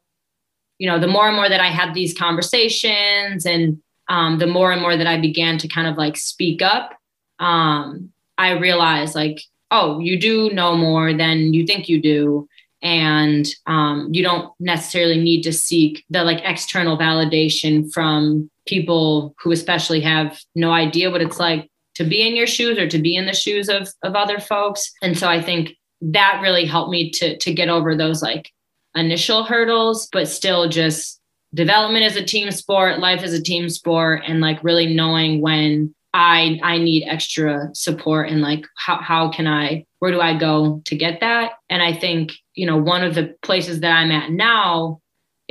you 0.78 0.88
know 0.88 1.00
the 1.00 1.08
more 1.08 1.28
and 1.28 1.36
more 1.36 1.48
that 1.48 1.60
i 1.60 1.68
had 1.68 1.94
these 1.94 2.18
conversations 2.18 3.46
and 3.46 3.78
um, 4.10 4.40
the 4.40 4.48
more 4.48 4.72
and 4.72 4.82
more 4.82 4.98
that 4.98 5.06
i 5.06 5.20
began 5.20 5.60
to 5.60 5.68
kind 5.68 5.88
of 5.88 5.96
like 5.96 6.18
speak 6.18 6.64
up 6.64 6.94
um, 7.38 8.10
i 8.40 8.50
realized 8.50 9.14
like 9.14 9.42
oh 9.72 10.00
you 10.00 10.20
do 10.20 10.50
know 10.52 10.76
more 10.76 11.14
than 11.14 11.54
you 11.54 11.66
think 11.66 11.90
you 11.90 12.02
do. 12.02 12.48
And 12.84 13.48
um, 13.68 14.10
you 14.12 14.24
don't 14.24 14.52
necessarily 14.60 15.20
need 15.22 15.44
to 15.44 15.54
seek 15.54 16.04
the 16.10 16.24
like 16.24 16.42
external 16.44 16.98
validation 16.98 17.92
from 17.94 18.50
people 18.66 19.36
who 19.42 19.52
especially 19.52 20.02
have 20.02 20.40
no 20.56 20.72
idea 20.72 21.10
what 21.10 21.22
it's 21.22 21.40
like 21.40 21.70
to 21.96 22.04
be 22.04 22.26
in 22.26 22.36
your 22.36 22.48
shoes 22.48 22.78
or 22.78 22.88
to 22.88 23.00
be 23.00 23.16
in 23.16 23.26
the 23.26 23.34
shoes 23.34 23.70
of 23.70 23.90
of 24.04 24.16
other 24.16 24.40
folks. 24.40 24.92
And 25.02 25.18
so 25.18 25.28
i 25.28 25.42
think 25.42 25.76
that 26.02 26.40
really 26.42 26.66
helped 26.66 26.92
me 26.92 27.12
to 27.12 27.38
to 27.38 27.54
get 27.54 27.70
over 27.70 27.96
those 27.96 28.22
like 28.22 28.50
initial 28.96 29.44
hurdles 29.44 30.10
but 30.12 30.28
still 30.28 30.68
just 30.68 31.22
development 31.54 32.06
is 32.06 32.16
a 32.16 32.24
team 32.24 32.52
sport 32.52 33.00
life 33.00 33.24
is 33.24 33.34
a 33.34 33.42
team 33.42 33.70
sport 33.70 34.22
and 34.28 34.42
like 34.42 34.64
really 34.64 34.94
knowing 34.94 35.42
when 35.42 35.94
i 36.14 36.60
i 36.64 36.78
need 36.78 37.08
extra 37.08 37.70
support 37.74 38.30
and 38.30 38.42
like 38.42 38.66
how, 38.76 39.00
how 39.02 39.30
can 39.30 39.48
i 39.48 39.86
where 40.00 40.12
do 40.12 40.20
i 40.20 40.36
go 40.36 40.82
to 40.86 40.96
get 40.96 41.20
that? 41.20 41.54
And 41.70 41.82
i 41.82 41.94
think 41.94 42.34
you 42.56 42.66
know 42.66 42.78
one 42.78 43.04
of 43.04 43.16
the 43.16 43.36
places 43.44 43.80
that 43.82 43.92
i'm 43.92 44.12
at 44.12 44.32
now 44.32 45.01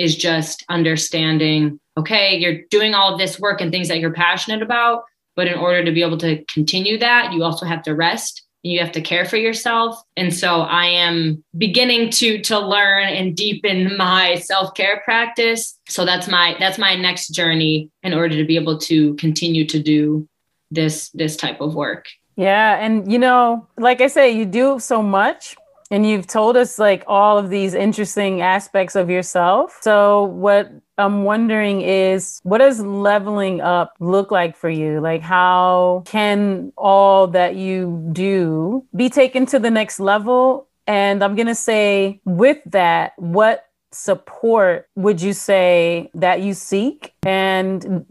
is 0.00 0.16
just 0.16 0.64
understanding 0.68 1.78
okay 1.96 2.36
you're 2.36 2.62
doing 2.70 2.94
all 2.94 3.12
of 3.12 3.18
this 3.18 3.38
work 3.38 3.60
and 3.60 3.70
things 3.70 3.88
that 3.88 4.00
you're 4.00 4.12
passionate 4.12 4.62
about 4.62 5.04
but 5.36 5.46
in 5.46 5.58
order 5.58 5.84
to 5.84 5.92
be 5.92 6.02
able 6.02 6.18
to 6.18 6.42
continue 6.44 6.98
that 6.98 7.32
you 7.32 7.42
also 7.42 7.66
have 7.66 7.82
to 7.82 7.94
rest 7.94 8.42
and 8.64 8.72
you 8.72 8.80
have 8.80 8.92
to 8.92 9.00
care 9.00 9.24
for 9.24 9.36
yourself. 9.36 10.02
And 10.16 10.34
so 10.34 10.60
i 10.60 10.86
am 10.86 11.42
beginning 11.56 12.10
to 12.10 12.40
to 12.42 12.58
learn 12.58 13.08
and 13.08 13.36
deepen 13.36 13.96
my 13.96 14.36
self-care 14.36 15.00
practice. 15.04 15.78
So 15.88 16.04
that's 16.04 16.28
my 16.28 16.56
that's 16.58 16.78
my 16.78 16.94
next 16.96 17.28
journey 17.28 17.90
in 18.02 18.14
order 18.14 18.36
to 18.36 18.44
be 18.44 18.56
able 18.56 18.78
to 18.78 19.14
continue 19.14 19.66
to 19.66 19.82
do 19.82 20.28
this 20.70 21.10
this 21.10 21.36
type 21.36 21.60
of 21.60 21.74
work. 21.74 22.08
Yeah. 22.36 22.76
And 22.78 23.10
you 23.10 23.18
know 23.18 23.66
like 23.78 24.00
i 24.00 24.06
say 24.06 24.30
you 24.30 24.44
do 24.44 24.78
so 24.78 25.02
much 25.02 25.56
and 25.90 26.06
you've 26.06 26.26
told 26.26 26.56
us 26.56 26.78
like 26.78 27.04
all 27.06 27.38
of 27.38 27.50
these 27.50 27.74
interesting 27.74 28.40
aspects 28.40 28.96
of 28.96 29.10
yourself 29.10 29.78
so 29.82 30.24
what 30.24 30.70
I'm 31.00 31.24
wondering 31.24 31.80
is 31.80 32.40
what 32.42 32.58
does 32.58 32.80
leveling 32.80 33.60
up 33.60 33.94
look 34.00 34.30
like 34.30 34.56
for 34.56 34.68
you? 34.68 35.00
Like, 35.00 35.22
how 35.22 36.02
can 36.06 36.72
all 36.76 37.26
that 37.28 37.56
you 37.56 38.08
do 38.12 38.84
be 38.94 39.08
taken 39.08 39.46
to 39.46 39.58
the 39.58 39.70
next 39.70 39.98
level? 39.98 40.68
And 40.86 41.24
I'm 41.24 41.34
going 41.34 41.46
to 41.46 41.54
say, 41.54 42.20
with 42.24 42.58
that, 42.66 43.12
what 43.16 43.66
support 43.92 44.88
would 44.94 45.20
you 45.22 45.32
say 45.32 46.10
that 46.14 46.42
you 46.42 46.54
seek? 46.54 47.14
And 47.22 48.04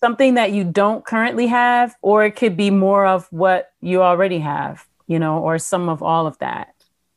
something 0.00 0.34
that 0.34 0.52
you 0.52 0.64
don't 0.64 1.04
currently 1.04 1.46
have, 1.46 1.94
or 2.02 2.24
it 2.24 2.32
could 2.32 2.56
be 2.56 2.70
more 2.70 3.06
of 3.06 3.28
what 3.30 3.72
you 3.80 4.02
already 4.02 4.40
have, 4.40 4.84
you 5.06 5.18
know, 5.18 5.38
or 5.38 5.58
some 5.58 5.88
of 5.88 6.02
all 6.02 6.26
of 6.26 6.36
that. 6.38 6.71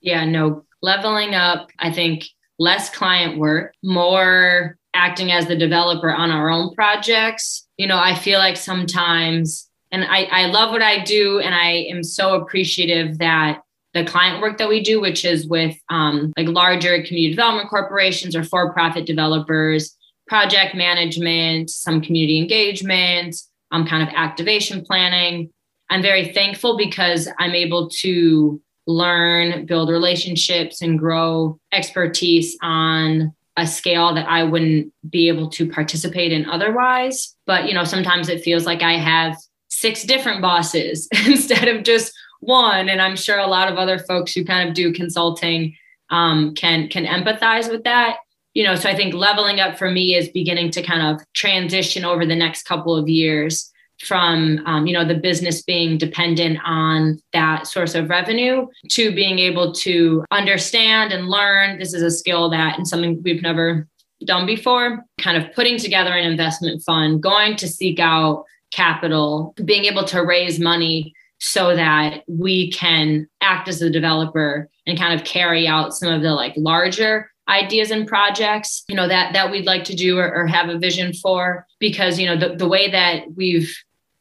Yeah, 0.06 0.24
no, 0.24 0.64
leveling 0.84 1.34
up, 1.34 1.72
I 1.80 1.92
think 1.92 2.26
less 2.60 2.92
client 2.96 3.40
work, 3.40 3.74
more 3.84 4.78
acting 4.94 5.32
as 5.32 5.48
the 5.48 5.56
developer 5.56 6.14
on 6.14 6.30
our 6.30 6.48
own 6.50 6.76
projects. 6.76 7.68
You 7.78 7.88
know, 7.88 7.98
I 7.98 8.14
feel 8.14 8.38
like 8.38 8.56
sometimes, 8.56 9.68
and 9.92 10.06
I, 10.06 10.26
I 10.26 10.46
love 10.46 10.72
what 10.72 10.84
I 10.84 11.04
do, 11.04 11.40
and 11.40 11.56
I 11.56 11.88
am 11.90 12.04
so 12.04 12.36
appreciative 12.36 13.18
that 13.18 13.62
the 13.96 14.06
client 14.06 14.44
work 14.44 14.60
that 14.60 14.70
we 14.70 14.84
do, 14.84 15.02
which 15.02 15.26
is 15.26 15.48
with 15.48 15.76
um, 15.90 16.32
like 16.38 16.50
larger 16.50 17.02
community 17.02 17.32
development 17.32 17.70
corporations 17.70 18.36
or 18.36 18.44
for 18.44 18.72
profit 18.74 19.08
developers, 19.08 19.98
project 20.28 20.76
management, 20.76 21.72
some 21.72 22.00
community 22.00 22.38
engagement, 22.38 23.36
um, 23.72 23.88
kind 23.88 24.08
of 24.08 24.14
activation 24.16 24.86
planning. 24.86 25.50
I'm 25.90 26.04
very 26.04 26.32
thankful 26.32 26.78
because 26.78 27.28
I'm 27.40 27.56
able 27.56 27.90
to 28.02 28.62
learn, 28.88 29.66
build 29.66 29.90
relationships, 29.90 30.82
and 30.82 31.00
grow 31.00 31.60
expertise 31.72 32.58
on 32.62 33.34
a 33.58 33.66
scale 33.66 34.14
that 34.14 34.28
I 34.28 34.44
wouldn't 34.44 34.94
be 35.10 35.28
able 35.28 35.50
to 35.52 35.70
participate 35.70 36.32
in 36.32 36.46
otherwise. 36.46 37.36
But, 37.46 37.68
you 37.68 37.74
know, 37.74 37.84
sometimes 37.84 38.28
it 38.30 38.44
feels 38.44 38.66
like 38.66 38.82
I 38.82 38.94
have 38.94 39.38
six 39.70 40.04
different 40.04 40.42
bosses 40.42 41.08
instead 41.26 41.68
of 41.68 41.84
just 41.84 42.14
one. 42.42 42.90
And 42.90 43.02
I'm 43.02 43.16
sure 43.16 43.40
a 43.40 43.48
lot 43.48 43.72
of 43.72 43.78
other 43.78 44.00
folks 44.00 44.34
who 44.34 44.46
kind 44.46 44.68
of 44.68 44.76
do 44.76 44.94
consulting 44.94 45.76
um, 46.10 46.54
can 46.54 46.88
can 46.88 47.06
empathize 47.06 47.70
with 47.70 47.84
that. 47.84 48.18
You 48.54 48.64
know, 48.64 48.76
so 48.76 48.90
I 48.90 48.96
think 48.96 49.14
leveling 49.14 49.60
up 49.60 49.78
for 49.78 49.90
me 49.90 50.16
is 50.16 50.30
beginning 50.30 50.72
to 50.72 50.82
kind 50.82 51.02
of 51.02 51.26
transition 51.34 52.06
over 52.06 52.26
the 52.26 52.36
next 52.36 52.64
couple 52.64 52.96
of 52.96 53.10
years 53.10 53.72
from 54.00 54.62
um, 54.66 54.88
you 54.88 54.94
know 54.94 55.06
the 55.06 55.16
business 55.16 55.62
being 55.62 55.98
dependent 55.98 56.60
on 56.66 57.20
that 57.34 57.68
source 57.68 57.96
of 57.96 58.10
revenue 58.10 58.68
to 58.90 59.14
being 59.14 59.40
able 59.40 59.74
to 59.74 60.24
understand 60.32 61.12
and 61.12 61.30
learn. 61.30 61.80
This 61.80 61.94
is 61.94 62.02
a 62.02 62.12
skill 62.12 62.50
that 62.50 62.78
and 62.78 62.88
something 62.88 63.22
we've 63.24 63.42
never 63.42 63.88
done 64.26 64.46
before 64.46 65.04
kind 65.20 65.38
of 65.38 65.54
putting 65.54 65.78
together 65.78 66.12
an 66.12 66.30
investment 66.30 66.82
fund 66.84 67.22
going 67.22 67.56
to 67.58 67.68
seek 67.68 68.00
out 68.00 68.46
capital 68.72 69.54
being 69.66 69.86
able 69.86 70.04
to 70.04 70.22
raise 70.22 70.60
money 70.60 71.14
so 71.40 71.76
that 71.76 72.24
we 72.28 72.72
can 72.72 73.28
act 73.42 73.68
as 73.68 73.82
a 73.82 73.90
developer 73.90 74.70
and 74.88 74.98
kind 74.98 75.20
of 75.20 75.26
carry 75.26 75.68
out 75.68 75.94
some 75.94 76.12
of 76.12 76.22
the 76.22 76.32
like 76.32 76.54
larger 76.56 77.30
ideas 77.48 77.92
and 77.92 78.08
projects 78.08 78.84
you 78.88 78.96
know 78.96 79.08
that 79.08 79.34
that 79.34 79.52
we'd 79.52 79.66
like 79.66 79.84
to 79.84 79.96
do 79.96 80.18
or, 80.18 80.34
or, 80.34 80.48
have 80.48 80.70
a 80.70 80.78
vision 80.78 81.14
for. 81.14 81.66
Because 81.80 82.20
you 82.20 82.26
know 82.26 82.38
the, 82.38 82.56
the 82.56 82.68
way 82.68 82.90
that 82.90 83.26
we've 83.36 83.76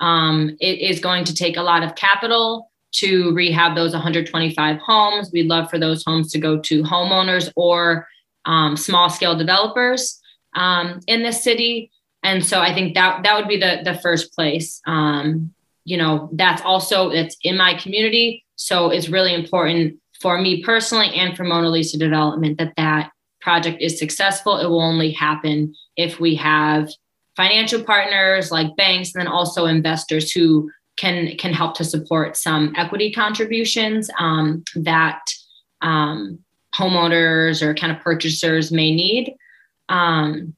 Um, 0.00 0.56
it 0.60 0.80
is 0.80 1.00
going 1.00 1.24
to 1.24 1.34
take 1.34 1.56
a 1.56 1.62
lot 1.62 1.82
of 1.82 1.94
capital 1.94 2.70
to 2.92 3.32
rehab 3.32 3.74
those 3.74 3.92
125 3.92 4.78
homes. 4.78 5.30
We'd 5.32 5.46
love 5.46 5.70
for 5.70 5.78
those 5.78 6.04
homes 6.04 6.30
to 6.32 6.38
go 6.38 6.58
to 6.60 6.82
homeowners 6.82 7.50
or 7.56 8.06
um, 8.44 8.76
small 8.76 9.08
scale 9.08 9.36
developers 9.36 10.20
um, 10.54 11.00
in 11.06 11.22
the 11.22 11.32
city 11.32 11.90
and 12.24 12.44
so 12.44 12.60
i 12.60 12.74
think 12.74 12.94
that 12.94 13.22
that 13.22 13.36
would 13.36 13.48
be 13.48 13.56
the 13.56 13.80
the 13.84 13.98
first 14.00 14.34
place 14.34 14.80
um, 14.86 15.54
you 15.84 15.96
know 15.96 16.28
that's 16.32 16.62
also 16.62 17.10
it's 17.10 17.36
in 17.42 17.56
my 17.56 17.74
community. 17.74 18.44
So 18.56 18.90
it's 18.90 19.08
really 19.08 19.34
important 19.34 20.00
for 20.20 20.40
me 20.40 20.62
personally 20.62 21.08
and 21.14 21.36
for 21.36 21.44
mona 21.44 21.68
lisa 21.68 21.98
development 21.98 22.58
that 22.58 22.74
that 22.76 23.10
project 23.40 23.82
is 23.82 23.98
successful. 23.98 24.58
It 24.58 24.66
will 24.66 24.80
only 24.80 25.12
happen 25.12 25.74
if 25.96 26.18
we 26.18 26.34
have 26.36 26.88
financial 27.36 27.82
partners 27.82 28.50
like 28.50 28.74
banks 28.76 29.14
and 29.14 29.20
then 29.20 29.30
also 29.30 29.66
investors 29.66 30.32
who 30.32 30.70
can 30.96 31.36
can 31.36 31.52
help 31.52 31.74
to 31.76 31.84
support 31.84 32.36
some 32.36 32.72
equity 32.76 33.12
contributions 33.12 34.10
um, 34.18 34.64
that 34.76 35.20
um, 35.82 36.38
homeowners 36.74 37.60
or 37.60 37.74
kind 37.74 37.92
of 37.92 38.02
purchasers 38.02 38.72
may 38.72 38.94
need. 38.94 39.34
Um, 39.90 40.54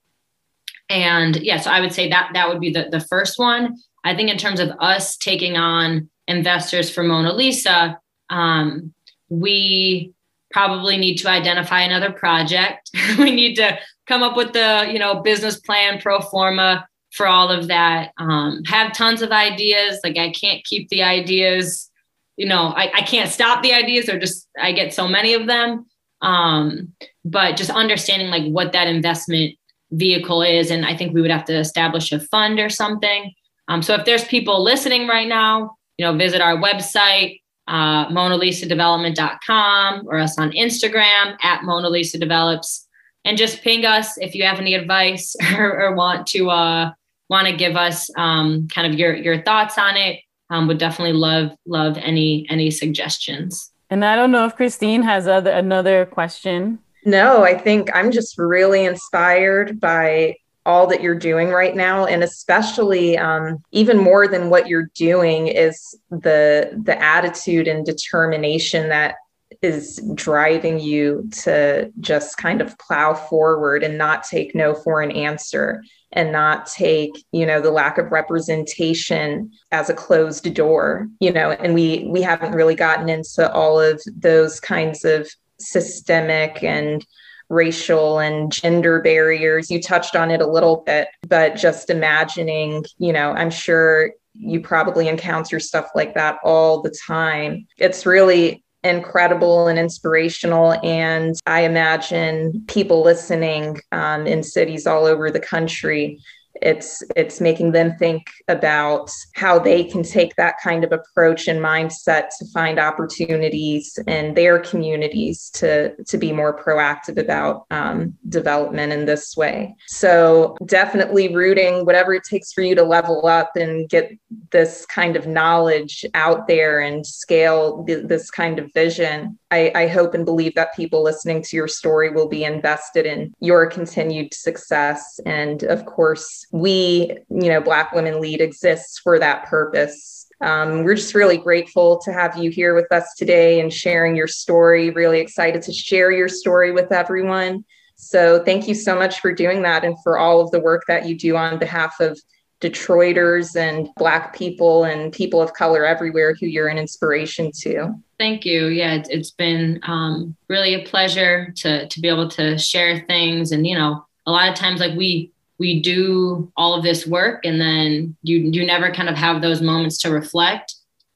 and 0.88 1.36
yeah, 1.36 1.58
so 1.58 1.70
I 1.70 1.80
would 1.80 1.92
say 1.92 2.08
that 2.08 2.30
that 2.34 2.48
would 2.48 2.60
be 2.60 2.70
the, 2.70 2.88
the 2.90 3.00
first 3.00 3.38
one. 3.38 3.76
I 4.04 4.14
think 4.14 4.30
in 4.30 4.38
terms 4.38 4.60
of 4.60 4.70
us 4.78 5.16
taking 5.16 5.56
on 5.56 6.08
investors 6.28 6.90
for 6.90 7.02
Mona 7.02 7.32
Lisa, 7.32 7.98
um, 8.30 8.92
we 9.28 10.12
probably 10.52 10.96
need 10.96 11.16
to 11.16 11.28
identify 11.28 11.80
another 11.80 12.12
project. 12.12 12.90
we 13.18 13.32
need 13.32 13.56
to 13.56 13.78
come 14.06 14.22
up 14.22 14.36
with 14.36 14.52
the 14.52 14.88
you 14.90 14.98
know 14.98 15.20
business 15.20 15.58
plan 15.58 16.00
pro 16.00 16.20
forma 16.20 16.86
for 17.12 17.26
all 17.26 17.48
of 17.50 17.68
that. 17.68 18.12
Um, 18.18 18.62
have 18.66 18.92
tons 18.92 19.22
of 19.22 19.32
ideas. 19.32 19.98
Like 20.04 20.18
I 20.18 20.30
can't 20.30 20.64
keep 20.64 20.88
the 20.88 21.02
ideas. 21.02 21.90
You 22.36 22.46
know, 22.46 22.74
I, 22.76 22.90
I 22.94 23.00
can't 23.02 23.30
stop 23.30 23.62
the 23.62 23.72
ideas 23.72 24.08
or 24.08 24.18
just 24.18 24.46
I 24.60 24.72
get 24.72 24.94
so 24.94 25.08
many 25.08 25.34
of 25.34 25.46
them. 25.46 25.86
Um, 26.22 26.92
but 27.24 27.56
just 27.56 27.70
understanding 27.70 28.28
like 28.28 28.50
what 28.52 28.72
that 28.72 28.88
investment 28.88 29.56
vehicle 29.92 30.42
is. 30.42 30.70
And 30.70 30.84
I 30.84 30.96
think 30.96 31.14
we 31.14 31.20
would 31.22 31.30
have 31.30 31.44
to 31.46 31.56
establish 31.56 32.12
a 32.12 32.20
fund 32.20 32.58
or 32.58 32.68
something. 32.68 33.32
Um, 33.68 33.82
so 33.82 33.94
if 33.94 34.04
there's 34.04 34.24
people 34.24 34.62
listening 34.62 35.08
right 35.08 35.28
now, 35.28 35.76
you 35.98 36.04
know, 36.04 36.16
visit 36.16 36.40
our 36.40 36.56
website, 36.56 37.40
uh, 37.68 38.06
MonaLisaDevelopment.com 38.08 40.06
or 40.08 40.18
us 40.18 40.38
on 40.38 40.52
Instagram 40.52 41.36
at 41.42 41.64
Mona 41.64 41.88
Lisa 41.88 42.18
Develops 42.18 42.86
and 43.24 43.36
just 43.36 43.62
ping 43.62 43.84
us 43.84 44.16
if 44.18 44.34
you 44.34 44.44
have 44.44 44.60
any 44.60 44.74
advice 44.74 45.34
or, 45.56 45.80
or 45.80 45.94
want 45.94 46.26
to 46.28 46.50
uh, 46.50 46.92
want 47.28 47.48
to 47.48 47.56
give 47.56 47.76
us 47.76 48.08
um, 48.16 48.68
kind 48.68 48.90
of 48.92 48.98
your 48.98 49.14
your 49.14 49.42
thoughts 49.42 49.78
on 49.78 49.96
it. 49.96 50.20
Um, 50.48 50.68
would 50.68 50.78
definitely 50.78 51.14
love 51.14 51.50
love 51.66 51.98
any 51.98 52.46
any 52.48 52.70
suggestions. 52.70 53.72
And 53.90 54.04
I 54.04 54.14
don't 54.14 54.30
know 54.30 54.46
if 54.46 54.54
Christine 54.54 55.02
has 55.02 55.26
other 55.26 55.50
another 55.50 56.06
question. 56.06 56.78
No, 57.06 57.44
I 57.44 57.56
think 57.56 57.88
I'm 57.94 58.10
just 58.10 58.36
really 58.36 58.84
inspired 58.84 59.78
by 59.78 60.34
all 60.66 60.88
that 60.88 61.00
you're 61.00 61.14
doing 61.14 61.50
right 61.50 61.76
now. 61.76 62.04
And 62.04 62.24
especially 62.24 63.16
um, 63.16 63.62
even 63.70 63.96
more 63.96 64.26
than 64.26 64.50
what 64.50 64.66
you're 64.66 64.90
doing 64.94 65.46
is 65.46 65.96
the 66.10 66.76
the 66.84 67.00
attitude 67.00 67.68
and 67.68 67.86
determination 67.86 68.88
that 68.88 69.14
is 69.62 70.02
driving 70.14 70.80
you 70.80 71.28
to 71.30 71.92
just 72.00 72.38
kind 72.38 72.60
of 72.60 72.76
plow 72.78 73.14
forward 73.14 73.84
and 73.84 73.96
not 73.96 74.24
take 74.24 74.56
no 74.56 74.74
for 74.74 75.00
an 75.00 75.12
answer 75.12 75.84
and 76.12 76.32
not 76.32 76.66
take 76.66 77.12
you 77.30 77.46
know 77.46 77.60
the 77.60 77.70
lack 77.70 77.96
of 77.96 78.10
representation 78.10 79.50
as 79.70 79.88
a 79.88 79.94
closed 79.94 80.52
door 80.52 81.08
you 81.20 81.32
know 81.32 81.52
and 81.52 81.74
we 81.74 82.06
we 82.10 82.20
haven't 82.20 82.52
really 82.52 82.74
gotten 82.74 83.08
into 83.08 83.50
all 83.52 83.80
of 83.80 84.02
those 84.16 84.60
kinds 84.60 85.04
of 85.04 85.28
systemic 85.58 86.62
and 86.62 87.04
racial 87.48 88.18
and 88.18 88.52
gender 88.52 89.00
barriers. 89.00 89.70
You 89.70 89.80
touched 89.80 90.16
on 90.16 90.30
it 90.30 90.40
a 90.40 90.46
little 90.46 90.82
bit, 90.84 91.08
but 91.28 91.56
just 91.56 91.90
imagining, 91.90 92.84
you 92.98 93.12
know, 93.12 93.32
I'm 93.32 93.50
sure 93.50 94.12
you 94.34 94.60
probably 94.60 95.08
encounter 95.08 95.60
stuff 95.60 95.88
like 95.94 96.14
that 96.14 96.38
all 96.44 96.82
the 96.82 96.94
time. 97.06 97.66
It's 97.78 98.04
really 98.04 98.64
incredible 98.84 99.66
and 99.66 99.78
inspirational. 99.78 100.78
And 100.84 101.34
I 101.46 101.62
imagine 101.62 102.64
people 102.68 103.02
listening 103.02 103.80
um, 103.92 104.26
in 104.26 104.42
cities 104.42 104.86
all 104.86 105.06
over 105.06 105.30
the 105.30 105.40
country 105.40 106.20
it's 106.62 107.02
it's 107.14 107.40
making 107.40 107.72
them 107.72 107.96
think 107.96 108.26
about 108.48 109.10
how 109.34 109.58
they 109.58 109.84
can 109.84 110.02
take 110.02 110.34
that 110.36 110.56
kind 110.62 110.84
of 110.84 110.92
approach 110.92 111.48
and 111.48 111.60
mindset 111.60 112.28
to 112.38 112.46
find 112.52 112.78
opportunities 112.78 113.98
in 114.06 114.34
their 114.34 114.58
communities 114.58 115.50
to 115.50 115.94
to 116.04 116.18
be 116.18 116.32
more 116.32 116.58
proactive 116.58 117.18
about 117.18 117.66
um, 117.70 118.14
development 118.28 118.92
in 118.92 119.04
this 119.04 119.36
way. 119.36 119.74
So 119.86 120.56
definitely 120.66 121.34
rooting 121.34 121.84
whatever 121.84 122.14
it 122.14 122.24
takes 122.24 122.52
for 122.52 122.62
you 122.62 122.74
to 122.74 122.82
level 122.82 123.26
up 123.26 123.56
and 123.56 123.88
get 123.88 124.12
this 124.50 124.86
kind 124.86 125.16
of 125.16 125.26
knowledge 125.26 126.04
out 126.14 126.46
there 126.48 126.80
and 126.80 127.06
scale 127.06 127.84
th- 127.84 128.06
this 128.06 128.30
kind 128.30 128.58
of 128.58 128.72
vision 128.72 129.38
I, 129.50 129.70
I 129.74 129.86
hope 129.86 130.14
and 130.14 130.24
believe 130.24 130.54
that 130.56 130.74
people 130.74 131.02
listening 131.02 131.42
to 131.42 131.56
your 131.56 131.68
story 131.68 132.10
will 132.10 132.28
be 132.28 132.44
invested 132.44 133.06
in 133.06 133.32
your 133.40 133.66
continued 133.66 134.34
success 134.34 135.20
and 135.24 135.62
of 135.64 135.86
course 135.86 136.45
we, 136.52 137.16
you 137.28 137.48
know, 137.48 137.60
Black 137.60 137.92
Women 137.92 138.20
Lead 138.20 138.40
exists 138.40 138.98
for 138.98 139.18
that 139.18 139.46
purpose. 139.46 140.26
Um, 140.40 140.84
we're 140.84 140.96
just 140.96 141.14
really 141.14 141.38
grateful 141.38 141.98
to 142.04 142.12
have 142.12 142.36
you 142.36 142.50
here 142.50 142.74
with 142.74 142.90
us 142.92 143.14
today 143.16 143.60
and 143.60 143.72
sharing 143.72 144.14
your 144.14 144.28
story. 144.28 144.90
Really 144.90 145.20
excited 145.20 145.62
to 145.62 145.72
share 145.72 146.10
your 146.10 146.28
story 146.28 146.72
with 146.72 146.92
everyone. 146.92 147.64
So, 147.96 148.44
thank 148.44 148.68
you 148.68 148.74
so 148.74 148.94
much 148.94 149.20
for 149.20 149.32
doing 149.32 149.62
that 149.62 149.82
and 149.82 149.96
for 150.02 150.18
all 150.18 150.40
of 150.40 150.50
the 150.50 150.60
work 150.60 150.84
that 150.88 151.06
you 151.06 151.16
do 151.16 151.36
on 151.36 151.58
behalf 151.58 151.98
of 152.00 152.20
Detroiters 152.60 153.54
and 153.56 153.88
Black 153.96 154.34
people 154.34 154.84
and 154.84 155.12
people 155.12 155.42
of 155.42 155.52
color 155.52 155.84
everywhere 155.84 156.34
who 156.34 156.46
you're 156.46 156.68
an 156.68 156.78
inspiration 156.78 157.50
to. 157.60 157.94
Thank 158.18 158.46
you. 158.46 158.68
Yeah, 158.68 159.02
it's, 159.08 159.30
been 159.30 159.78
um, 159.82 160.36
really 160.48 160.74
a 160.74 160.84
pleasure 160.84 161.52
to 161.56 161.86
to 161.86 162.00
be 162.00 162.08
able 162.08 162.28
to 162.30 162.58
share 162.58 163.04
things, 163.06 163.52
and 163.52 163.66
you 163.66 163.74
know, 163.74 164.06
a 164.26 164.30
lot 164.32 164.48
of 164.48 164.54
times 164.54 164.80
like 164.80 164.96
we 164.96 165.32
we 165.58 165.80
do 165.80 166.52
all 166.56 166.74
of 166.74 166.82
this 166.82 167.06
work 167.06 167.44
and 167.44 167.60
then 167.60 168.16
you 168.22 168.38
you 168.38 168.66
never 168.66 168.92
kind 168.92 169.08
of 169.08 169.16
have 169.16 169.40
those 169.40 169.62
moments 169.62 169.98
to 169.98 170.10
reflect. 170.10 170.74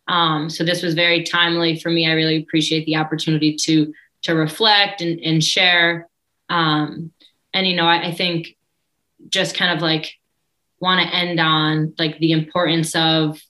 Um, 0.09 0.51
so 0.51 0.65
this 0.65 0.83
was 0.83 0.95
very 0.95 1.23
timely 1.23 1.79
for 1.79 1.91
me. 1.91 2.09
I 2.09 2.15
really 2.15 2.39
appreciate 2.39 2.87
the 2.87 2.97
opportunity 2.97 3.57
to 3.57 3.93
to 4.23 4.35
reflect 4.35 5.01
and, 5.01 5.21
and 5.21 5.43
share. 5.43 6.09
Um, 6.49 7.13
and 7.53 7.67
you 7.67 7.77
know 7.77 7.87
I, 7.87 8.09
I 8.09 8.13
think 8.13 8.57
just 9.29 9.57
kind 9.57 9.77
of 9.77 9.83
like 9.83 10.15
want 10.81 11.07
to 11.07 11.15
end 11.15 11.39
on 11.39 11.95
like 11.99 12.19
the 12.19 12.33
importance 12.33 12.95
of 12.95 13.41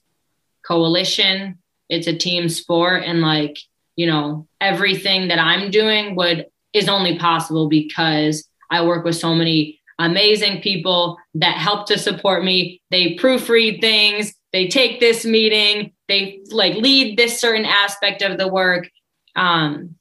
coalition. 0.65 1.59
It's 1.89 2.07
a 2.07 2.17
team 2.17 2.49
sport 2.49 3.03
and 3.05 3.21
like 3.21 3.57
you 3.95 4.07
know 4.07 4.47
everything 4.59 5.27
that 5.27 5.39
i'm 5.39 5.69
doing 5.71 6.15
would 6.15 6.47
is 6.73 6.89
only 6.89 7.17
possible 7.19 7.67
because 7.67 8.47
i 8.69 8.83
work 8.83 9.03
with 9.03 9.15
so 9.15 9.35
many 9.35 9.80
amazing 10.05 10.61
people 10.61 11.17
that 11.35 11.57
help 11.57 11.87
to 11.87 11.97
support 11.97 12.43
me. 12.43 12.81
They 12.89 13.15
proofread 13.15 13.81
things, 13.81 14.33
they 14.51 14.67
take 14.67 14.99
this 14.99 15.25
meeting, 15.25 15.93
they 16.07 16.41
like 16.51 16.75
lead 16.75 17.17
this 17.17 17.39
certain 17.39 17.65
aspect 17.65 18.21
of 18.21 18.37
the 18.37 18.47
work. 18.47 18.89
Um, 19.35 19.95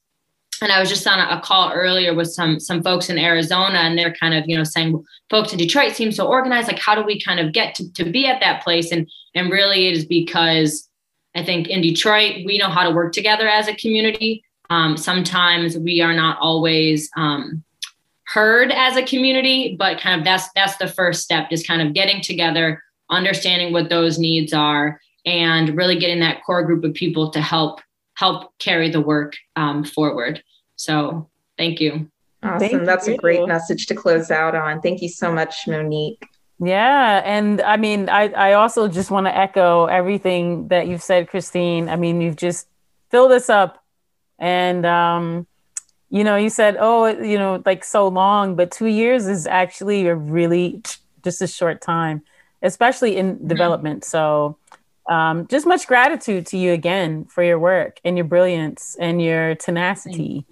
and 0.63 0.71
I 0.71 0.81
was 0.81 0.89
just 0.89 1.07
on 1.07 1.19
a, 1.19 1.41
call 1.41 1.73
earlier 1.73 2.15
with 2.15 2.31
some 2.31 2.61
some 2.61 2.83
folks 2.83 3.09
in 3.09 3.19
Arizona, 3.19 3.79
and 3.79 3.97
they're 3.97 4.13
kind 4.13 4.35
of 4.35 4.45
you 4.47 4.57
know 4.57 4.65
saying, 4.65 5.03
folks 5.31 5.53
in 5.53 5.59
Detroit 5.59 5.95
seem 5.95 6.13
so 6.13 6.27
organized. 6.27 6.69
Like, 6.69 6.79
how 6.79 6.95
do 6.95 7.03
we 7.03 7.21
kind 7.21 7.41
of 7.41 7.53
get 7.53 7.75
to, 7.77 7.91
to 7.95 8.05
be 8.05 8.27
at 8.27 8.41
that 8.41 8.63
place? 8.63 8.93
And 8.93 9.09
and 9.35 9.51
really, 9.51 9.87
it 9.87 9.97
is 9.97 10.05
because 10.05 10.89
I 11.35 11.45
think 11.45 11.69
in 11.69 11.81
Detroit 11.81 12.45
we 12.45 12.59
know 12.59 12.69
how 12.69 12.83
to 12.87 12.95
work 12.95 13.13
together 13.13 13.49
as 13.49 13.69
a 13.69 13.75
community. 13.75 14.45
Um, 14.69 14.97
sometimes 14.97 15.79
we 15.79 16.01
are 16.01 16.15
not 16.15 16.39
always 16.41 17.11
um, 17.17 17.65
heard 18.33 18.71
as 18.71 18.97
a 18.97 19.03
community, 19.03 19.75
but 19.79 20.01
kind 20.01 20.21
of 20.21 20.25
that's 20.25 20.49
that's 20.55 20.77
the 20.77 20.87
first 20.87 21.23
step, 21.23 21.51
just 21.51 21.67
kind 21.67 21.83
of 21.83 21.95
getting 21.95 22.23
together, 22.23 22.83
understanding 23.11 23.73
what 23.73 23.89
those 23.91 24.19
needs 24.19 24.53
are, 24.53 25.01
and 25.27 25.77
really 25.77 25.99
getting 25.99 26.21
that 26.21 26.43
core 26.45 26.63
group 26.63 26.85
of 26.85 26.95
people 26.95 27.31
to 27.31 27.41
help 27.41 27.81
help 28.15 28.53
carry 28.59 28.91
the 28.91 29.01
work 29.01 29.35
um, 29.57 29.83
forward. 29.83 30.43
So 30.77 31.29
thank 31.59 31.81
you. 31.81 32.11
Awesome. 32.43 32.59
Thank 32.59 32.85
That's 32.85 33.09
you. 33.09 33.15
a 33.15 33.17
great 33.17 33.47
message 33.47 33.87
to 33.87 33.95
close 33.95 34.31
out 34.31 34.55
on. 34.55 34.81
Thank 34.81 35.03
you 35.03 35.09
so 35.09 35.33
much, 35.33 35.67
Monique. 35.67 36.23
Yeah. 36.59 37.23
And 37.25 37.61
I 37.61 37.77
mean, 37.77 38.09
I, 38.09 38.29
I 38.29 38.53
also 38.55 38.89
just 38.89 39.11
want 39.11 39.27
to 39.27 39.37
echo 39.37 39.87
everything 39.87 40.69
that 40.69 40.87
you've 40.87 41.03
said, 41.03 41.29
Christine. 41.29 41.89
I 41.89 41.97
mean, 41.97 42.21
you've 42.21 42.37
just 42.37 42.67
filled 43.11 43.33
us 43.33 43.49
up. 43.51 43.83
And 44.39 44.87
um, 44.87 45.47
you 46.11 46.25
know, 46.25 46.37
you 46.37 46.51
said, 46.51 46.77
oh, 46.79 47.07
you 47.07 47.39
know, 47.39 47.63
like 47.65 47.85
so 47.85 48.09
long, 48.09 48.57
but 48.57 48.71
two 48.71 48.87
years 48.87 49.27
is 49.29 49.47
actually 49.47 50.07
a 50.09 50.15
really 50.15 50.83
just 51.23 51.41
a 51.41 51.47
short 51.47 51.81
time, 51.81 52.23
especially 52.63 53.17
in 53.17 53.37
mm-hmm. 53.37 53.47
development. 53.47 54.05
So, 54.05 54.57
um, 55.09 55.47
just 55.47 55.67
much 55.67 55.87
gratitude 55.87 56.47
to 56.47 56.59
you 56.59 56.73
again 56.73 57.25
for 57.25 57.43
your 57.43 57.59
work 57.59 58.01
and 58.05 58.17
your 58.17 58.25
brilliance 58.25 58.97
and 59.01 59.21
your 59.21 59.55
tenacity 59.57 60.45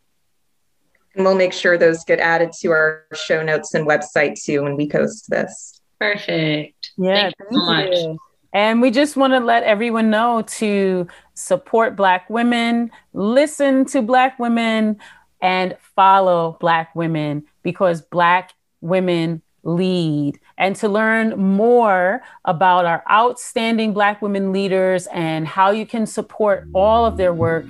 And 1.15 1.25
we'll 1.25 1.35
make 1.35 1.53
sure 1.53 1.77
those 1.77 2.03
get 2.03 2.19
added 2.19 2.51
to 2.59 2.71
our 2.71 3.05
show 3.15 3.41
notes 3.43 3.73
and 3.73 3.87
website 3.87 4.35
too 4.41 4.63
when 4.63 4.75
we 4.75 4.89
post 4.89 5.29
this. 5.29 5.76
Perfect. 5.99 6.91
Yeah, 6.97 7.13
thank, 7.13 7.35
thank 7.37 7.51
you 7.51 7.59
so 7.59 7.65
much. 7.65 7.91
You. 7.91 8.17
And 8.53 8.81
we 8.81 8.91
just 8.91 9.17
want 9.17 9.33
to 9.33 9.39
let 9.39 9.63
everyone 9.63 10.09
know 10.09 10.41
to 10.41 11.07
support 11.33 11.95
Black 11.95 12.29
women, 12.29 12.91
listen 13.13 13.85
to 13.85 14.01
Black 14.01 14.37
women, 14.39 14.97
and 15.41 15.77
follow 15.95 16.57
Black 16.59 16.93
women 16.95 17.45
because 17.61 18.01
Black 18.01 18.51
women 18.81 19.43
lead. 19.63 20.39
And 20.57 20.75
to 20.77 20.89
learn 20.89 21.39
more 21.39 22.23
about 22.45 22.85
our 22.85 23.03
outstanding 23.11 23.93
Black 23.93 24.19
women 24.21 24.51
leaders 24.51 25.05
and 25.07 25.47
how 25.47 25.71
you 25.71 25.85
can 25.85 26.07
support 26.07 26.67
all 26.73 27.05
of 27.05 27.17
their 27.17 27.33
work, 27.33 27.67